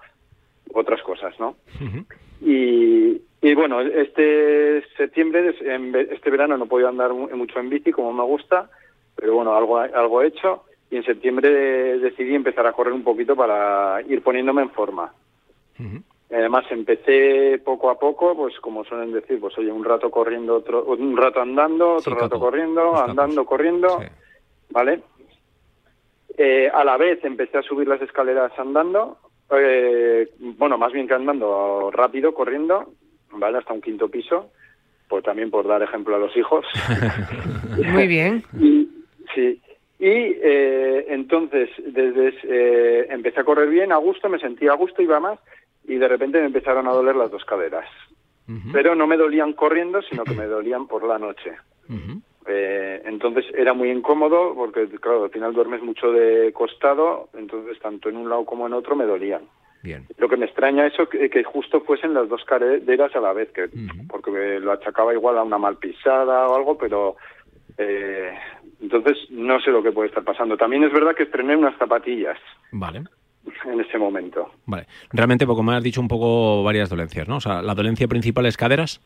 [0.73, 1.55] otras cosas, ¿no?
[2.41, 5.55] Y, y bueno, este septiembre,
[6.11, 8.69] este verano no he podido andar mu- mucho en bici como me gusta,
[9.21, 10.63] pero bueno, algo, algo he hecho.
[10.89, 15.13] Y en septiembre decidí empezar a correr un poquito para ir poniéndome en forma.
[16.29, 20.83] Además empecé poco a poco, pues como suelen decir, pues oye, un rato corriendo, otro,
[20.85, 24.01] un rato andando, otro rato corriendo, andando, corriendo,
[24.69, 25.01] ¿vale?
[26.37, 29.17] Eh, a la vez empecé a subir las escaleras andando,
[29.51, 32.93] eh, bueno, más bien que andando, rápido, corriendo,
[33.33, 33.59] ¿vale?
[33.59, 34.51] Hasta un quinto piso,
[35.07, 36.65] pues también por dar ejemplo a los hijos.
[37.91, 38.43] Muy bien.
[38.59, 38.90] Y,
[39.33, 39.61] sí.
[39.99, 45.01] Y eh, entonces, desde eh, empecé a correr bien, a gusto, me sentía a gusto,
[45.01, 45.39] iba más,
[45.87, 47.87] y de repente me empezaron a doler las dos caderas.
[48.73, 51.53] Pero no me dolían corriendo, sino que me dolían por la noche.
[52.47, 58.09] Eh, entonces era muy incómodo porque, claro, al final duermes mucho de costado, entonces tanto
[58.09, 59.43] en un lado como en otro me dolían.
[59.83, 60.05] Bien.
[60.17, 63.51] Lo que me extraña eso que, que justo fuesen las dos caderas a la vez,
[63.51, 63.69] que
[64.09, 67.15] porque me lo achacaba igual a una mal pisada o algo, pero
[67.77, 68.33] eh,
[68.81, 70.57] entonces no sé lo que puede estar pasando.
[70.57, 72.37] También es verdad que estrené unas zapatillas
[72.71, 73.03] Vale.
[73.65, 74.51] en ese momento.
[74.65, 74.87] Vale.
[75.11, 77.37] Realmente, porque me has dicho un poco varias dolencias, ¿no?
[77.37, 79.01] O sea, la dolencia principal es caderas,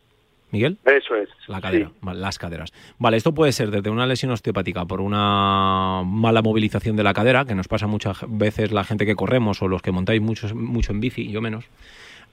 [0.51, 0.78] Miguel.
[0.86, 1.30] Eso es.
[1.47, 2.73] La cadera, vale, las caderas.
[2.97, 7.45] Vale, esto puede ser desde una lesión osteopática por una mala movilización de la cadera,
[7.45, 10.91] que nos pasa muchas veces la gente que corremos o los que montáis mucho, mucho
[10.91, 11.65] en bici, yo menos.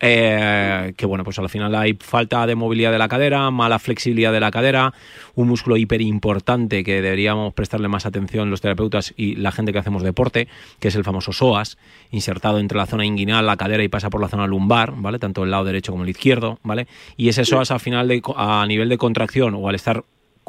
[0.05, 4.33] Eh, que bueno, pues al final hay falta de movilidad de la cadera, mala flexibilidad
[4.33, 4.93] de la cadera,
[5.37, 9.79] un músculo hiper importante que deberíamos prestarle más atención los terapeutas y la gente que
[9.79, 10.49] hacemos deporte,
[10.81, 11.79] que es el famoso psoas,
[12.11, 15.21] insertado entre la zona inguinal, la cadera y pasa por la zona lumbar, ¿vale?
[15.21, 16.89] Tanto el lado derecho como el izquierdo, ¿vale?
[17.17, 20.03] Y ese psoas al final de, a nivel de contracción o al estar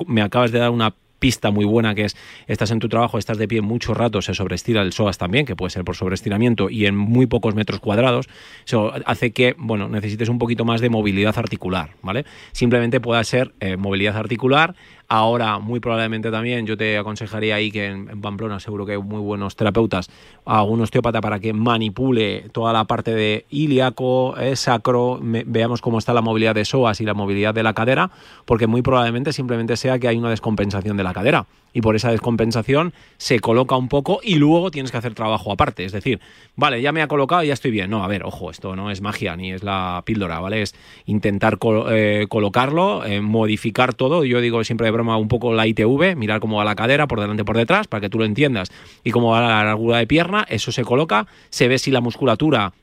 [0.07, 2.17] me acabas de dar una pista muy buena que es
[2.47, 5.55] estás en tu trabajo, estás de pie mucho rato, se sobreestira el psoas también, que
[5.55, 8.27] puede ser por sobreestiramiento y en muy pocos metros cuadrados.
[8.65, 12.25] Eso hace que, bueno, necesites un poquito más de movilidad articular, ¿vale?
[12.51, 14.75] Simplemente pueda ser eh, movilidad articular.
[15.15, 19.19] Ahora, muy probablemente también, yo te aconsejaría ahí que en, Pamplona seguro que hay muy
[19.19, 20.09] buenos terapeutas,
[20.43, 25.99] a un osteópata para que manipule toda la parte de ilíaco, eh, sacro, veamos cómo
[25.99, 28.09] está la movilidad de psoas y la movilidad de la cadera,
[28.45, 32.11] porque muy probablemente simplemente sea que hay una descompensación de la cadera y por esa
[32.11, 35.83] descompensación se coloca un poco y luego tienes que hacer trabajo aparte.
[35.83, 36.19] Es decir,
[36.55, 37.89] vale, ya me ha colocado y ya estoy bien.
[37.89, 40.61] No, a ver, ojo, esto no es magia ni es la píldora, ¿vale?
[40.61, 41.57] Es intentar
[41.89, 44.23] eh, colocarlo, eh, modificar todo.
[44.23, 47.19] Yo digo siempre de broma un poco la ITV, mirar cómo va la cadera por
[47.19, 48.71] delante por detrás para que tú lo entiendas
[49.03, 50.45] y cómo va la largura de pierna.
[50.49, 52.73] Eso se coloca, se ve si la musculatura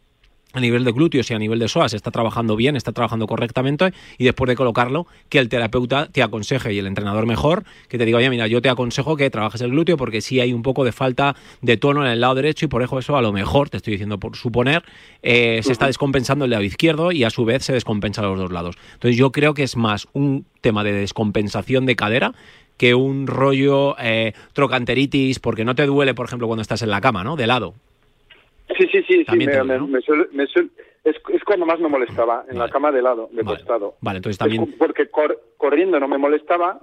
[0.53, 3.93] a nivel de glúteos y a nivel de psoas está trabajando bien, está trabajando correctamente
[4.19, 8.05] y después de colocarlo, que el terapeuta te aconseje y el entrenador mejor, que te
[8.05, 10.85] diga, oye, mira, yo te aconsejo que trabajes el glúteo porque sí hay un poco
[10.85, 13.71] de falta de tono en el lado derecho y por eso eso a lo mejor,
[13.71, 14.83] te estoy diciendo por suponer,
[15.23, 18.53] eh, se está descompensando el lado izquierdo y a su vez se descompensa los dos
[18.53, 18.77] lados.
[18.95, 22.35] Entonces yo creo que es más un tema de descompensación de cadera
[22.77, 27.03] que un rollo eh, trocanteritis, porque no te duele, por ejemplo, cuando estás en la
[27.03, 27.37] cama, ¿no?
[27.37, 27.75] De lado.
[28.79, 29.87] Sí, sí, sí, sí me, te duele, me- ¿no?
[29.89, 30.71] me suele- me suele-
[31.05, 33.97] es, es cuando más me molestaba, en la cama de lado, de costado.
[34.01, 34.75] Vale, entonces Es también...
[34.79, 36.81] porque cor- corriendo no me molestaba,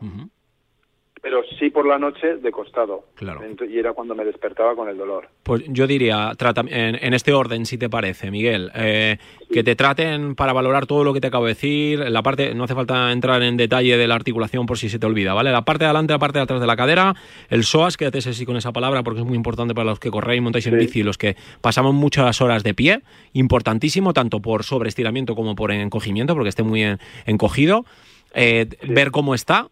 [1.28, 3.03] pero sí por la noche de costado.
[3.15, 3.41] Claro.
[3.69, 5.28] Y era cuando me despertaba con el dolor.
[5.43, 9.17] Pues yo diría, trata, en, en este orden, si te parece, Miguel, eh,
[9.51, 11.99] que te traten para valorar todo lo que te acabo de decir.
[11.99, 15.05] La parte, no hace falta entrar en detalle de la articulación por si se te
[15.05, 15.51] olvida, ¿vale?
[15.51, 17.13] La parte de adelante, la parte de atrás de la cadera,
[17.49, 20.41] el psoas, quédate así con esa palabra porque es muy importante para los que corréis,
[20.41, 23.01] montáis en bici, los que pasamos muchas horas de pie,
[23.34, 27.84] importantísimo, tanto por sobreestiramiento como por encogimiento, porque esté muy en- encogido.
[28.34, 29.67] Eh, Ver cómo está,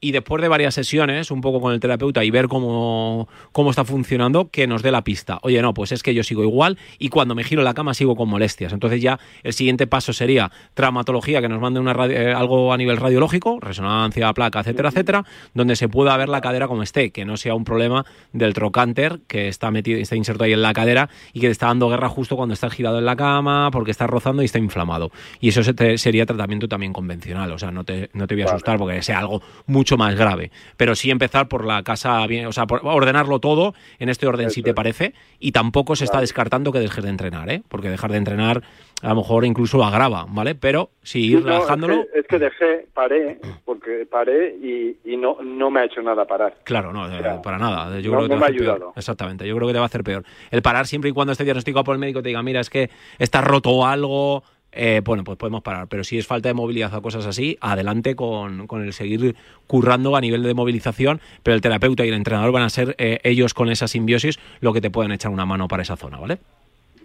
[0.00, 3.84] y después de varias sesiones, un poco con el terapeuta y ver cómo, cómo está
[3.84, 5.38] funcionando, que nos dé la pista.
[5.42, 8.16] Oye, no, pues es que yo sigo igual y cuando me giro la cama sigo
[8.16, 8.72] con molestias.
[8.72, 12.78] Entonces ya el siguiente paso sería traumatología, que nos mande una radio- eh, algo a
[12.78, 17.24] nivel radiológico, resonancia, placa, etcétera, etcétera, donde se pueda ver la cadera como esté, que
[17.26, 21.10] no sea un problema del trocánter que está metido, está inserto ahí en la cadera
[21.34, 24.06] y que te está dando guerra justo cuando estás girado en la cama, porque está
[24.06, 25.10] rozando y está inflamado.
[25.40, 25.60] Y eso
[25.96, 28.54] sería tratamiento también convencional, o sea, no te, no te voy a Vale.
[28.56, 30.50] asustar porque sea algo mucho más grave.
[30.76, 34.50] Pero sí empezar por la casa bien, o sea, por ordenarlo todo en este orden,
[34.50, 37.62] si te parece, y tampoco se está descartando que dejes de entrenar, ¿eh?
[37.68, 38.62] Porque dejar de entrenar
[39.02, 40.54] a lo mejor incluso lo agrava, ¿vale?
[40.54, 41.94] Pero sí ir No, relajándolo.
[42.02, 46.02] Es que, es que dejé, paré, porque paré y, y no, no me ha hecho
[46.02, 46.58] nada parar.
[46.64, 47.98] Claro, no, eh, para nada.
[48.00, 48.74] Yo no- creo que te no va me ha peor.
[48.74, 48.92] ayudado.
[48.96, 50.24] Exactamente, yo creo que te va a hacer peor.
[50.50, 52.90] El parar siempre y cuando esté diagnosticado por el médico te diga, mira, es que
[53.18, 54.42] está roto algo,
[54.72, 55.88] eh, bueno, pues podemos parar.
[55.88, 60.16] Pero si es falta de movilidad o cosas así, adelante con, con el seguir currando
[60.16, 63.54] a nivel de movilización, pero el terapeuta y el entrenador van a ser eh, ellos
[63.54, 66.38] con esa simbiosis lo que te pueden echar una mano para esa zona, ¿vale?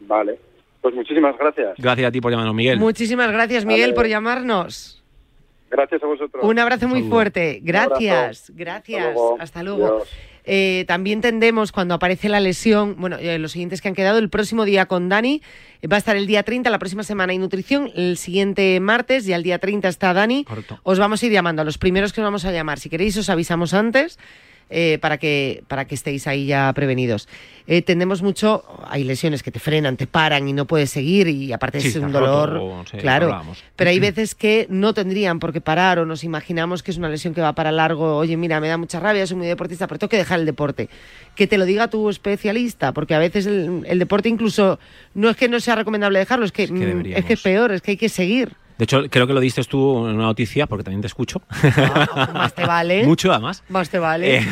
[0.01, 0.39] Vale.
[0.81, 1.75] Pues muchísimas gracias.
[1.77, 2.79] Gracias a ti por llamarnos, Miguel.
[2.79, 3.93] Muchísimas gracias, Miguel, Vale.
[3.95, 5.03] por llamarnos.
[5.71, 6.43] Gracias a vosotros.
[6.43, 7.15] Un abrazo muy saludo.
[7.15, 7.59] fuerte.
[7.63, 9.03] Gracias, gracias.
[9.13, 9.37] luego.
[9.39, 10.03] Hasta luego.
[10.45, 14.29] Eh, también tendemos cuando aparece la lesión, bueno, eh, los siguientes que han quedado, el
[14.29, 15.41] próximo día con Dani,
[15.81, 19.27] eh, va a estar el día 30, la próxima semana hay nutrición, el siguiente martes,
[19.27, 20.45] y al día 30 está Dani.
[20.83, 22.79] Os vamos a ir llamando, a los primeros que os vamos a llamar.
[22.79, 24.19] Si queréis, os avisamos antes.
[24.69, 27.27] Eh, para, que, para que estéis ahí ya prevenidos.
[27.67, 31.51] Eh, tendemos mucho, hay lesiones que te frenan, te paran y no puedes seguir y
[31.53, 33.63] aparte Sí, es un roto, dolor, o- sí, claro, hablábamos.
[33.75, 37.09] pero hay veces que no tendrían por qué parar o nos imaginamos que es una
[37.09, 38.17] lesión que va para largo.
[38.17, 40.89] Oye, mira, me da mucha rabia, soy muy deportista, pero tengo que dejar el deporte.
[41.35, 44.79] Que te lo diga tu especialista, porque a veces el, el deporte incluso
[45.13, 47.81] no es que no sea recomendable dejarlo, es que, mm, es que, es peor, es
[47.81, 48.53] que hay que seguir.
[48.77, 51.41] De hecho, creo que lo diste tú en una noticia, porque también te escucho.
[52.33, 53.03] Más te vale.
[53.05, 53.63] Mucho, además.
[53.69, 54.37] Más te vale.
[54.37, 54.45] Eh,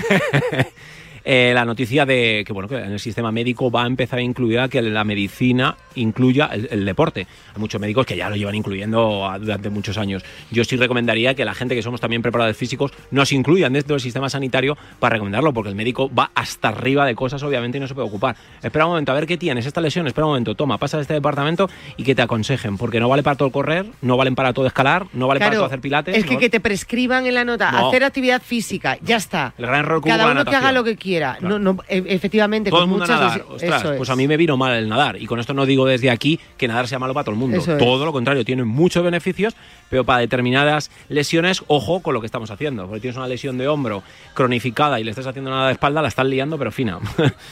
[1.26, 4.22] eh, la noticia de que bueno que en el sistema médico va a empezar a
[4.22, 7.28] incluir a que la medicina incluya el, el deporte.
[7.56, 10.24] Hay muchos médicos que ya lo llevan incluyendo durante muchos años.
[10.52, 14.02] Yo sí recomendaría que la gente que somos también preparadores físicos nos incluyan dentro del
[14.02, 17.88] sistema sanitario para recomendarlo, porque el médico va hasta arriba de cosas, obviamente, y no
[17.88, 18.36] se puede ocupar.
[18.62, 21.02] Espera un momento, a ver qué tienes, esta lesión, espera un momento, toma, pasa a
[21.02, 24.54] este departamento y que te aconsejen, porque no vale para todo correr, no valen para
[24.54, 26.18] todo escalar, no vale para todo hacer pilates.
[26.18, 27.88] es que no- que te prescriban en la nota No.
[27.90, 29.54] hacer actividad física, ya está.
[29.58, 31.13] El gran error Cada uno que haga lo que quiera.
[31.42, 33.46] No, no, e- efectivamente, todo con el mundo muchas nadar.
[33.50, 34.10] Ostras, pues es.
[34.10, 35.22] a mí me vino mal el nadar.
[35.22, 37.58] Y con esto no digo desde aquí que nadar sea malo para todo el mundo.
[37.58, 37.78] Eso es.
[37.78, 39.56] todo lo contrario, tiene muchos beneficios,
[39.90, 42.88] pero para determinadas lesiones, ojo con lo que estamos haciendo.
[42.88, 44.04] Porque tienes una lesión de hombro
[44.34, 47.00] cronificada y le estás haciendo nada de espalda, la estás liando, pero fina.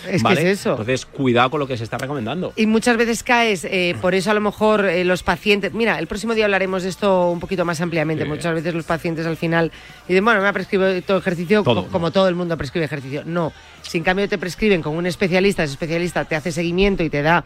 [0.07, 0.41] Es que ¿Vale?
[0.41, 0.72] es eso.
[0.72, 2.53] Entonces, cuidado con lo que se está recomendando.
[2.55, 5.74] Y muchas veces caes, eh, por eso a lo mejor eh, los pacientes.
[5.74, 8.24] Mira, el próximo día hablaremos de esto un poquito más ampliamente.
[8.24, 8.30] Sí.
[8.30, 9.72] Muchas veces los pacientes al final
[10.07, 13.24] dicen, bueno, me ha prescrito todo ejercicio Todo, como todo el mundo prescribe ejercicio.
[13.26, 13.51] No,
[13.82, 17.22] si en cambio te prescriben con un especialista, ese especialista te hace seguimiento y te
[17.22, 17.43] da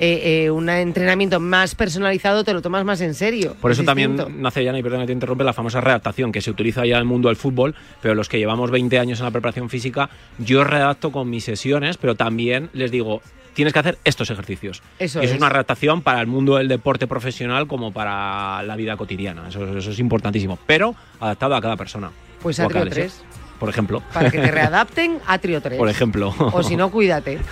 [0.00, 3.56] eh, eh, un entrenamiento más personalizado, te lo tomas más en serio.
[3.60, 6.40] Por Es eso también nace ya, y perdón que te interrumpe, la famosa readaptación que
[6.40, 9.24] se utiliza ya en el mundo del fútbol, pero los que llevamos 20 años en
[9.24, 13.22] la preparación física, yo redacto con mis sesiones, pero también les digo,
[13.54, 14.82] tienes que hacer estos ejercicios.
[15.00, 15.32] Eso eso es.
[15.32, 19.48] es una readaptación para el mundo del deporte profesional como para la vida cotidiana.
[19.48, 22.12] Eso, eso es importantísimo, pero adaptado a cada persona.
[22.40, 23.37] Pues a Atrio cada lesión, 3.
[23.58, 24.02] Por ejemplo.
[24.12, 25.78] Para que te readapten a Trio 3.
[25.78, 26.34] Por ejemplo.
[26.38, 27.38] O si no, cuídate.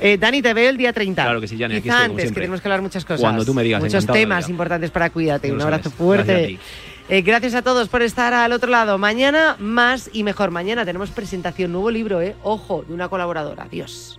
[0.00, 1.22] Eh, Dani, te veo el día 30.
[1.22, 3.20] Claro que sí, Jani, aquí estoy, antes, que tenemos que hablar muchas cosas.
[3.20, 5.50] Cuando tú me digas, Muchos temas importantes para cuídate.
[5.52, 5.98] Un abrazo sabes.
[5.98, 6.32] fuerte.
[6.32, 6.58] Gracias a ti.
[7.08, 8.98] Eh, gracias a todos por estar al otro lado.
[8.98, 10.50] Mañana más y mejor.
[10.50, 12.34] Mañana tenemos presentación, nuevo libro, ¿eh?
[12.42, 13.64] Ojo, de una colaboradora.
[13.64, 14.18] Adiós.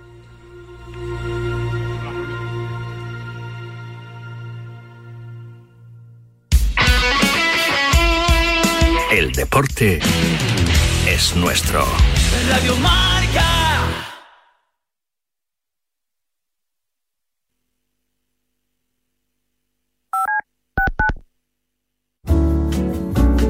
[9.12, 10.00] El deporte
[11.08, 11.86] es nuestro.
[12.50, 13.58] Radio Marca.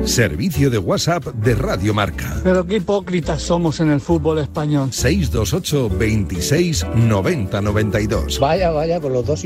[0.06, 2.40] Servicio de WhatsApp de Radio Marca.
[2.44, 4.94] Pero qué hipócritas somos en el fútbol español.
[4.94, 8.40] 628 26 90 92.
[8.40, 9.44] Vaya, vaya, con los dos